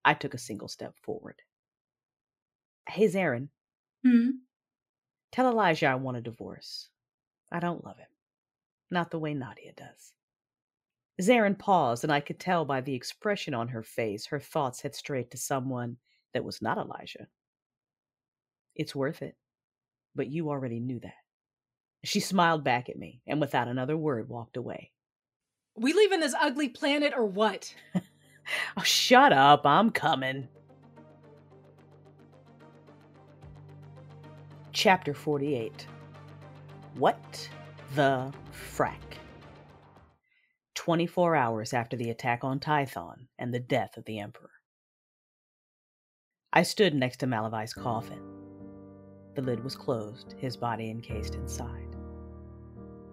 I 0.04 0.14
took 0.14 0.34
a 0.34 0.38
single 0.38 0.68
step 0.68 0.94
forward. 1.02 1.36
Hey, 2.88 3.06
Zarin, 3.08 3.48
Hmm? 4.02 4.30
tell 5.32 5.48
Elijah 5.48 5.86
I 5.86 5.94
want 5.94 6.18
a 6.18 6.20
divorce. 6.20 6.90
I 7.50 7.58
don't 7.60 7.84
love 7.84 7.96
him. 7.98 8.08
Not 8.90 9.10
the 9.10 9.18
way 9.18 9.32
Nadia 9.34 9.72
does. 9.72 10.12
Zarin 11.20 11.58
paused, 11.58 12.04
and 12.04 12.12
I 12.12 12.20
could 12.20 12.38
tell 12.38 12.64
by 12.64 12.80
the 12.80 12.94
expression 12.94 13.54
on 13.54 13.68
her 13.68 13.82
face 13.82 14.26
her 14.26 14.40
thoughts 14.40 14.82
had 14.82 14.94
strayed 14.94 15.30
to 15.30 15.36
someone 15.38 15.96
that 16.32 16.44
was 16.44 16.60
not 16.60 16.76
Elijah. 16.76 17.28
It's 18.74 18.94
worth 18.94 19.22
it, 19.22 19.36
but 20.14 20.26
you 20.26 20.50
already 20.50 20.80
knew 20.80 20.98
that. 21.00 21.14
She 22.02 22.20
smiled 22.20 22.64
back 22.64 22.88
at 22.88 22.98
me 22.98 23.22
and 23.26 23.40
without 23.40 23.68
another 23.68 23.96
word 23.96 24.28
walked 24.28 24.56
away. 24.56 24.90
We 25.76 25.92
leaving 25.92 26.20
this 26.20 26.34
ugly 26.38 26.68
planet 26.68 27.14
or 27.16 27.24
what? 27.24 27.74
Oh, 28.76 28.82
shut 28.82 29.32
up. 29.32 29.64
I'm 29.64 29.90
coming. 29.90 30.48
Chapter 34.72 35.14
48 35.14 35.86
What 36.94 37.48
the 37.94 38.32
frack? 38.52 38.98
24 40.74 41.36
hours 41.36 41.72
after 41.72 41.96
the 41.96 42.10
attack 42.10 42.44
on 42.44 42.58
Tython 42.58 43.28
and 43.38 43.54
the 43.54 43.60
death 43.60 43.96
of 43.96 44.04
the 44.04 44.18
Emperor. 44.18 44.50
I 46.52 46.62
stood 46.62 46.94
next 46.94 47.18
to 47.18 47.26
Malavai's 47.26 47.72
coffin. 47.72 48.20
The 49.34 49.42
lid 49.42 49.62
was 49.64 49.76
closed, 49.76 50.34
his 50.38 50.56
body 50.56 50.90
encased 50.90 51.34
inside. 51.34 51.96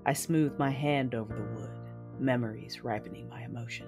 I 0.06 0.13
smoothed 0.13 0.60
my 0.60 0.72
hand 0.72 1.15
over 1.15 1.34
the 1.34 1.62
wood, 1.62 1.72
memories 2.20 2.84
ripening 2.84 3.30
my 3.30 3.44
emotion. 3.44 3.88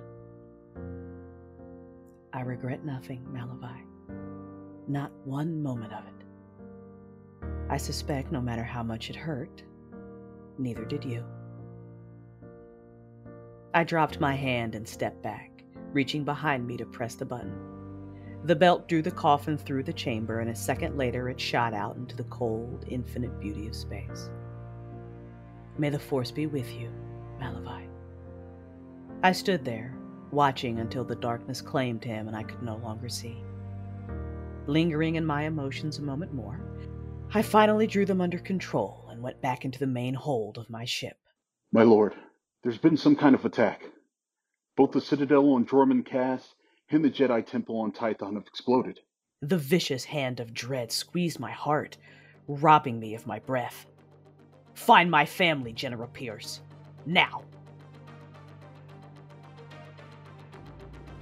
I 2.34 2.42
regret 2.42 2.84
nothing, 2.84 3.24
Malavai. 3.32 3.82
Not 4.88 5.12
one 5.24 5.62
moment 5.62 5.94
of 5.94 6.04
it. 6.06 7.48
I 7.70 7.78
suspect 7.78 8.32
no 8.32 8.42
matter 8.42 8.64
how 8.64 8.82
much 8.82 9.12
it 9.12 9.16
hurt, 9.16 9.62
neither 10.58 10.84
did 10.84 11.06
you. 11.06 11.24
I 13.76 13.84
dropped 13.84 14.20
my 14.20 14.34
hand 14.34 14.74
and 14.74 14.88
stepped 14.88 15.22
back, 15.22 15.64
reaching 15.92 16.24
behind 16.24 16.66
me 16.66 16.76
to 16.78 16.86
press 16.86 17.14
the 17.16 17.26
button. 17.26 17.54
The 18.46 18.56
belt 18.56 18.90
drew 18.90 19.04
the 19.04 19.12
coffin 19.12 19.58
through 19.58 19.84
the 19.84 19.94
chamber, 19.94 20.40
and 20.40 20.50
a 20.50 20.56
second 20.56 20.98
later 20.98 21.30
it 21.30 21.40
shot 21.40 21.74
out 21.74 21.96
into 21.98 22.16
the 22.16 22.26
cold, 22.26 22.86
infinite 22.88 23.40
beauty 23.40 23.68
of 23.68 23.76
space. 23.76 24.30
May 25.78 25.90
the 25.90 26.00
Force 26.00 26.32
be 26.32 26.48
with 26.48 26.72
you, 26.74 26.90
Malavai. 27.40 27.88
I 29.24 29.32
stood 29.32 29.64
there, 29.64 29.96
watching 30.34 30.80
until 30.80 31.04
the 31.04 31.16
darkness 31.16 31.62
claimed 31.62 32.04
him 32.04 32.28
and 32.28 32.36
I 32.36 32.44
could 32.44 32.62
no 32.62 32.78
longer 32.78 33.10
see. 33.10 33.38
Lingering 34.68 35.16
in 35.16 35.26
my 35.26 35.44
emotions 35.44 35.98
a 35.98 36.02
moment 36.02 36.34
more, 36.34 36.60
I 37.34 37.42
finally 37.42 37.88
drew 37.88 38.06
them 38.06 38.22
under 38.22 38.40
control 38.40 39.08
and 39.10 39.22
went 39.22 39.42
back 39.42 39.66
into 39.66 39.80
the 39.80 39.88
main 39.88 40.14
hold 40.14 40.58
of 40.58 40.70
my 40.70 40.86
ship. 40.86 41.18
My 41.72 41.84
lord, 41.84 42.14
there's 42.64 42.78
been 42.78 42.98
some 42.98 43.16
kind 43.16 43.36
of 43.36 43.46
attack. 43.46 43.84
Both 44.78 44.92
the 44.92 45.02
Citadel 45.02 45.54
on 45.54 45.66
Dromund 45.66 46.06
Kaas 46.06 46.56
and 46.90 47.04
the 47.04 47.10
Jedi 47.10 47.46
Temple 47.46 47.80
on 47.82 47.92
Tython 47.92 48.36
have 48.36 48.48
exploded. 48.48 49.00
The 49.42 49.58
vicious 49.58 50.06
hand 50.06 50.40
of 50.40 50.54
dread 50.54 50.92
squeezed 50.92 51.40
my 51.40 51.52
heart, 51.52 51.98
robbing 52.48 53.00
me 53.00 53.16
of 53.16 53.28
my 53.28 53.40
breath. 53.40 53.86
Find 54.74 55.12
my 55.12 55.26
family, 55.26 55.74
General 55.74 56.08
Pierce. 56.08 56.62
Now. 57.06 57.44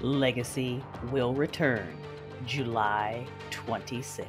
Legacy 0.04 0.84
will 1.12 1.36
return 1.36 1.88
July 2.48 3.24
26. 3.52 4.28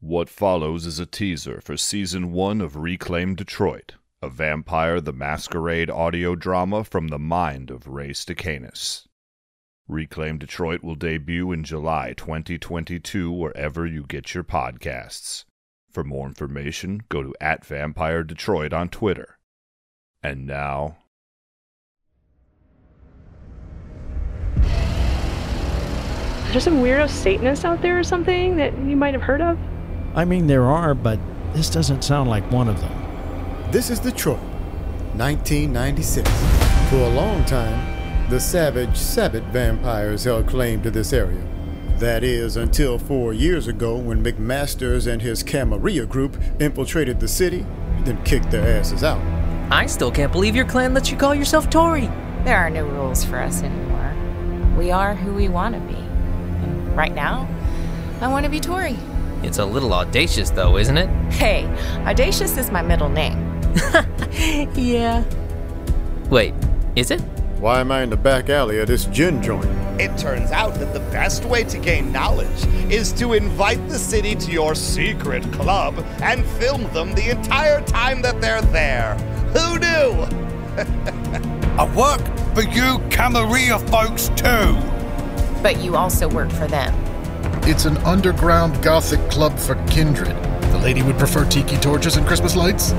What 0.00 0.30
follows 0.30 0.86
is 0.86 0.98
a 0.98 1.04
teaser 1.04 1.60
for 1.60 1.76
season 1.76 2.32
one 2.32 2.62
of 2.62 2.76
Reclaim 2.76 3.34
Detroit, 3.34 3.96
a 4.22 4.30
Vampire 4.30 4.98
the 5.02 5.12
Masquerade 5.12 5.90
audio 5.90 6.34
drama 6.34 6.82
from 6.82 7.08
the 7.08 7.18
mind 7.18 7.70
of 7.70 7.88
Ray 7.88 8.10
Stakenas. 8.14 9.06
Reclaim 9.86 10.38
Detroit 10.38 10.82
will 10.82 10.94
debut 10.94 11.52
in 11.52 11.62
July 11.62 12.14
2022 12.16 13.30
wherever 13.30 13.86
you 13.86 14.06
get 14.06 14.32
your 14.32 14.44
podcasts. 14.44 15.44
For 15.90 16.04
more 16.04 16.26
information, 16.26 17.02
go 17.10 17.22
to 17.22 17.34
at 17.38 17.66
Vampire 17.66 18.22
Detroit 18.22 18.72
on 18.72 18.88
Twitter. 18.88 19.38
And 20.22 20.46
now, 20.46 20.99
There's 26.50 26.64
some 26.64 26.82
weirdo 26.82 27.08
Satanists 27.08 27.64
out 27.64 27.80
there 27.80 27.96
or 27.96 28.02
something 28.02 28.56
that 28.56 28.76
you 28.78 28.96
might 28.96 29.14
have 29.14 29.22
heard 29.22 29.40
of? 29.40 29.56
I 30.16 30.24
mean, 30.24 30.48
there 30.48 30.64
are, 30.64 30.96
but 30.96 31.20
this 31.52 31.70
doesn't 31.70 32.02
sound 32.02 32.28
like 32.28 32.50
one 32.50 32.68
of 32.68 32.80
them. 32.80 33.70
This 33.70 33.88
is 33.88 34.00
Detroit, 34.00 34.40
1996. 35.14 36.28
For 36.90 36.96
a 36.96 37.08
long 37.10 37.44
time, 37.44 38.28
the 38.30 38.40
savage 38.40 38.96
Sabbat 38.96 39.44
vampires 39.52 40.24
held 40.24 40.48
claim 40.48 40.82
to 40.82 40.90
this 40.90 41.12
area. 41.12 41.40
That 41.98 42.24
is, 42.24 42.56
until 42.56 42.98
four 42.98 43.32
years 43.32 43.68
ago 43.68 43.96
when 43.96 44.24
McMasters 44.24 45.06
and 45.06 45.22
his 45.22 45.44
Camarilla 45.44 46.06
group 46.06 46.36
infiltrated 46.58 47.20
the 47.20 47.28
city, 47.28 47.64
then 48.00 48.20
kicked 48.24 48.50
their 48.50 48.66
asses 48.76 49.04
out. 49.04 49.20
I 49.72 49.86
still 49.86 50.10
can't 50.10 50.32
believe 50.32 50.56
your 50.56 50.66
clan 50.66 50.94
lets 50.94 51.12
you 51.12 51.16
call 51.16 51.32
yourself 51.32 51.70
Tory. 51.70 52.10
There 52.42 52.56
are 52.56 52.70
no 52.70 52.86
rules 52.86 53.24
for 53.24 53.38
us 53.38 53.62
anymore. 53.62 54.76
We 54.76 54.90
are 54.90 55.14
who 55.14 55.32
we 55.32 55.48
want 55.48 55.76
to 55.76 55.80
be. 55.82 56.09
And 56.90 56.98
right 56.98 57.14
now, 57.14 57.48
I 58.20 58.26
want 58.26 58.44
to 58.44 58.50
be 58.50 58.58
Tori. 58.58 58.98
It's 59.44 59.58
a 59.58 59.64
little 59.64 59.94
audacious, 59.94 60.50
though, 60.50 60.76
isn't 60.76 60.98
it? 60.98 61.08
Hey, 61.32 61.66
Audacious 62.04 62.58
is 62.58 62.70
my 62.70 62.82
middle 62.82 63.08
name. 63.08 63.38
yeah. 64.74 65.24
Wait, 66.28 66.52
is 66.96 67.12
it? 67.12 67.20
Why 67.60 67.80
am 67.80 67.92
I 67.92 68.02
in 68.02 68.10
the 68.10 68.16
back 68.16 68.48
alley 68.50 68.80
of 68.80 68.88
this 68.88 69.04
gin 69.06 69.40
joint? 69.40 69.66
It 70.00 70.16
turns 70.18 70.50
out 70.50 70.74
that 70.74 70.92
the 70.92 71.00
best 71.10 71.44
way 71.44 71.62
to 71.64 71.78
gain 71.78 72.10
knowledge 72.10 72.66
is 72.90 73.12
to 73.14 73.34
invite 73.34 73.86
the 73.88 73.98
city 73.98 74.34
to 74.34 74.50
your 74.50 74.74
secret 74.74 75.44
club 75.52 76.04
and 76.22 76.44
film 76.44 76.92
them 76.92 77.14
the 77.14 77.30
entire 77.30 77.82
time 77.82 78.20
that 78.22 78.40
they're 78.40 78.62
there. 78.62 79.14
Who 79.54 79.78
knew? 79.78 80.26
I 81.78 81.94
work 81.94 82.20
for 82.54 82.62
you 82.62 82.98
Camarilla 83.10 83.78
folks 83.78 84.28
too. 84.30 84.99
But 85.62 85.80
you 85.80 85.96
also 85.96 86.28
work 86.28 86.50
for 86.50 86.66
them. 86.66 86.94
It's 87.64 87.84
an 87.84 87.96
underground 87.98 88.82
gothic 88.82 89.20
club 89.30 89.58
for 89.58 89.74
kindred. 89.86 90.36
The 90.72 90.78
lady 90.78 91.02
would 91.02 91.18
prefer 91.18 91.44
tiki 91.44 91.76
torches 91.76 92.16
and 92.16 92.26
Christmas 92.26 92.56
lights? 92.56 92.94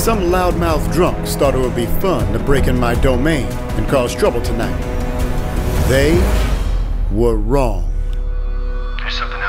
Some 0.00 0.30
loudmouth 0.30 0.92
drunks 0.92 1.36
thought 1.36 1.54
it 1.54 1.58
would 1.58 1.76
be 1.76 1.86
fun 1.86 2.32
to 2.32 2.38
break 2.38 2.66
in 2.66 2.78
my 2.78 2.94
domain 2.94 3.46
and 3.46 3.86
cause 3.88 4.14
trouble 4.14 4.40
tonight. 4.40 4.78
They 5.88 6.14
were 7.12 7.36
wrong. 7.36 7.92
There's 8.98 9.18
something 9.18 9.41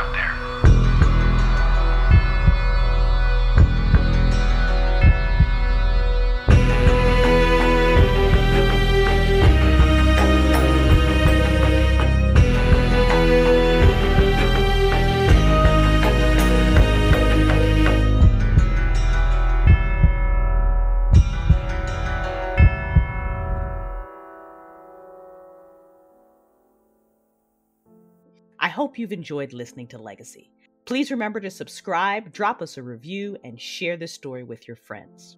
hope 28.74 28.98
you've 28.98 29.14
enjoyed 29.14 29.54
listening 29.54 29.88
to 29.90 30.00
Legacy. 30.00 30.50
Please 30.86 31.12
remember 31.12 31.40
to 31.40 31.52
subscribe, 31.52 32.34
drop 32.34 32.60
us 32.60 32.78
a 32.78 32.84
review, 32.84 33.38
and 33.44 33.62
share 33.62 33.98
this 33.98 34.12
story 34.12 34.44
with 34.44 34.68
your 34.68 34.76
friends. 34.76 35.38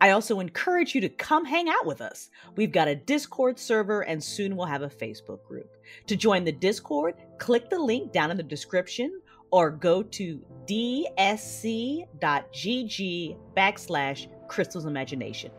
I 0.00 0.10
also 0.10 0.40
encourage 0.40 0.92
you 0.92 1.00
to 1.02 1.08
come 1.08 1.44
hang 1.44 1.68
out 1.68 1.86
with 1.86 2.00
us. 2.00 2.30
We've 2.56 2.72
got 2.72 2.88
a 2.88 2.96
Discord 2.96 3.60
server 3.60 4.02
and 4.02 4.22
soon 4.22 4.56
we'll 4.56 4.66
have 4.66 4.82
a 4.82 4.88
Facebook 4.88 5.44
group. 5.44 5.70
To 6.08 6.16
join 6.16 6.44
the 6.44 6.52
Discord, 6.52 7.14
click 7.38 7.70
the 7.70 7.78
link 7.78 8.12
down 8.12 8.32
in 8.32 8.36
the 8.36 8.42
description 8.42 9.20
or 9.52 9.70
go 9.70 10.02
to 10.02 10.44
dsc.gg 10.66 12.06
backslash 13.56 14.48
crystals 14.48 14.86
imagination. 14.86 15.52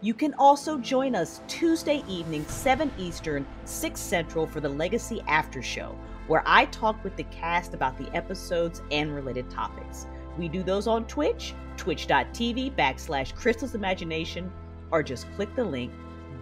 You 0.00 0.12
can 0.12 0.34
also 0.34 0.76
join 0.78 1.14
us 1.14 1.40
Tuesday 1.48 2.04
evening, 2.06 2.44
7 2.46 2.92
Eastern, 2.98 3.46
6 3.64 3.98
Central 3.98 4.46
for 4.46 4.60
the 4.60 4.68
Legacy 4.68 5.22
After 5.26 5.62
Show, 5.62 5.98
where 6.26 6.42
I 6.46 6.66
talk 6.66 7.02
with 7.04 7.16
the 7.16 7.24
cast 7.24 7.74
about 7.74 7.98
the 7.98 8.14
episodes 8.14 8.82
and 8.90 9.14
related 9.14 9.50
topics. 9.50 10.06
We 10.38 10.48
do 10.48 10.62
those 10.62 10.86
on 10.86 11.06
Twitch, 11.06 11.54
twitch.tv 11.76 12.74
backslash 12.76 13.34
crystals 13.34 13.74
imagination, 13.74 14.50
or 14.90 15.02
just 15.02 15.32
click 15.34 15.54
the 15.54 15.64
link 15.64 15.92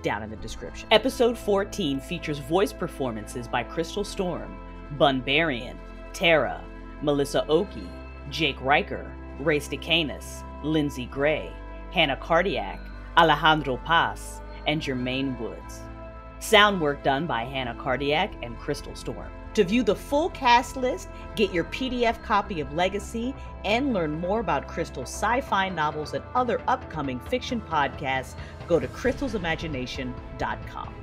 down 0.02 0.22
in 0.22 0.30
the 0.30 0.36
description. 0.36 0.88
Episode 0.90 1.36
14 1.36 2.00
features 2.00 2.38
voice 2.38 2.72
performances 2.72 3.48
by 3.48 3.62
Crystal 3.62 4.04
Storm, 4.04 4.56
Bunbarian, 4.98 5.76
Tarrah, 6.12 6.62
Melissa 7.02 7.46
Okey, 7.48 7.88
Jake 8.30 8.58
Reicher, 8.58 9.10
Ray 9.40 9.58
Stakenas, 9.58 10.44
Linzi 10.62 11.10
Gray, 11.10 11.52
Hannah 11.92 12.16
Cardeilhac, 12.16 12.78
Alejandro 13.16 13.76
Paz, 13.78 14.40
and 14.66 14.80
Jermaine 14.80 15.38
Woods. 15.40 15.80
Sound 16.38 16.80
work 16.80 17.02
done 17.02 17.26
by 17.26 17.44
Hannah 17.44 17.74
Cardeilhac 17.74 18.34
and 18.42 18.58
Crystal 18.58 18.94
Storm. 18.94 19.30
To 19.54 19.64
view 19.64 19.82
the 19.82 19.94
full 19.94 20.30
cast 20.30 20.76
list, 20.76 21.10
get 21.36 21.52
your 21.52 21.64
PDF 21.64 22.22
copy 22.22 22.60
of 22.60 22.72
Legacy, 22.72 23.34
and 23.66 23.92
learn 23.92 24.18
more 24.18 24.40
about 24.40 24.66
Crystal's 24.66 25.10
sci 25.10 25.42
fi 25.42 25.68
novels 25.68 26.14
and 26.14 26.24
other 26.34 26.62
upcoming 26.68 27.20
fiction 27.20 27.60
podcasts, 27.60 28.34
go 28.66 28.80
to 28.80 28.88
crystalsimagination.com. 28.88 30.94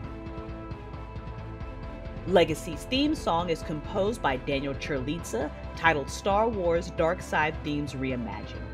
Legacy's 2.27 2.83
theme 2.85 3.15
song 3.15 3.49
is 3.49 3.63
composed 3.63 4.21
by 4.21 4.37
Daniel 4.37 4.73
Ciurlizza, 4.75 5.51
titled 5.75 6.09
Star 6.09 6.47
Wars 6.49 6.91
Dark 6.91 7.21
Side 7.21 7.55
Themes 7.63 7.93
Reimagined. 7.93 8.65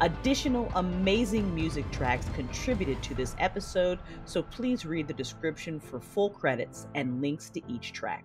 Additional 0.00 0.70
amazing 0.74 1.54
music 1.54 1.88
tracks 1.90 2.26
contributed 2.34 3.02
to 3.02 3.14
this 3.14 3.36
episode, 3.38 3.98
so 4.24 4.42
please 4.42 4.86
read 4.86 5.06
the 5.06 5.14
description 5.14 5.78
for 5.78 6.00
full 6.00 6.30
credits 6.30 6.86
and 6.94 7.20
links 7.20 7.50
to 7.50 7.60
each 7.68 7.92
track. 7.92 8.24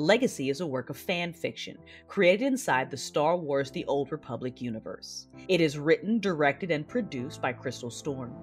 Legacy 0.00 0.48
is 0.48 0.62
a 0.62 0.66
work 0.66 0.88
of 0.88 0.96
fan 0.96 1.30
fiction 1.30 1.76
created 2.08 2.46
inside 2.46 2.90
the 2.90 2.96
Star 2.96 3.36
Wars 3.36 3.70
The 3.70 3.84
Old 3.84 4.10
Republic 4.10 4.62
universe. 4.62 5.26
It 5.46 5.60
is 5.60 5.78
written, 5.78 6.18
directed, 6.20 6.70
and 6.70 6.88
produced 6.88 7.42
by 7.42 7.52
Crystal 7.52 7.90
Storm. 7.90 8.34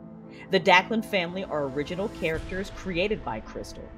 The 0.51 0.59
Daklan 0.59 1.03
family 1.03 1.43
are 1.43 1.63
original 1.63 2.09
characters 2.09 2.71
created 2.75 3.25
by 3.25 3.39
Crystal. 3.39 3.89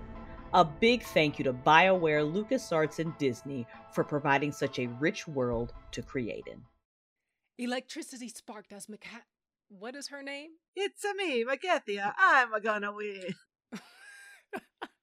A 0.53 0.63
big 0.63 1.03
thank 1.03 1.37
you 1.37 1.43
to 1.43 1.53
BioWare, 1.53 2.23
LucasArts, 2.31 2.99
and 2.99 3.15
Disney 3.17 3.67
for 3.91 4.05
providing 4.05 4.53
such 4.53 4.79
a 4.79 4.87
rich 4.87 5.27
world 5.27 5.73
to 5.91 6.01
create 6.01 6.47
in. 6.47 6.61
Electricity 7.57 8.29
sparked 8.29 8.71
as 8.71 8.87
Maca. 8.87 9.23
What 9.67 9.97
is 9.97 10.07
her 10.07 10.23
name? 10.23 10.51
It's 10.77 11.03
a 11.03 11.13
me, 11.13 11.43
Macathia. 11.43 12.13
I'm 12.17 12.53
a 12.53 12.61
gonna 12.61 12.93
win. 12.93 13.35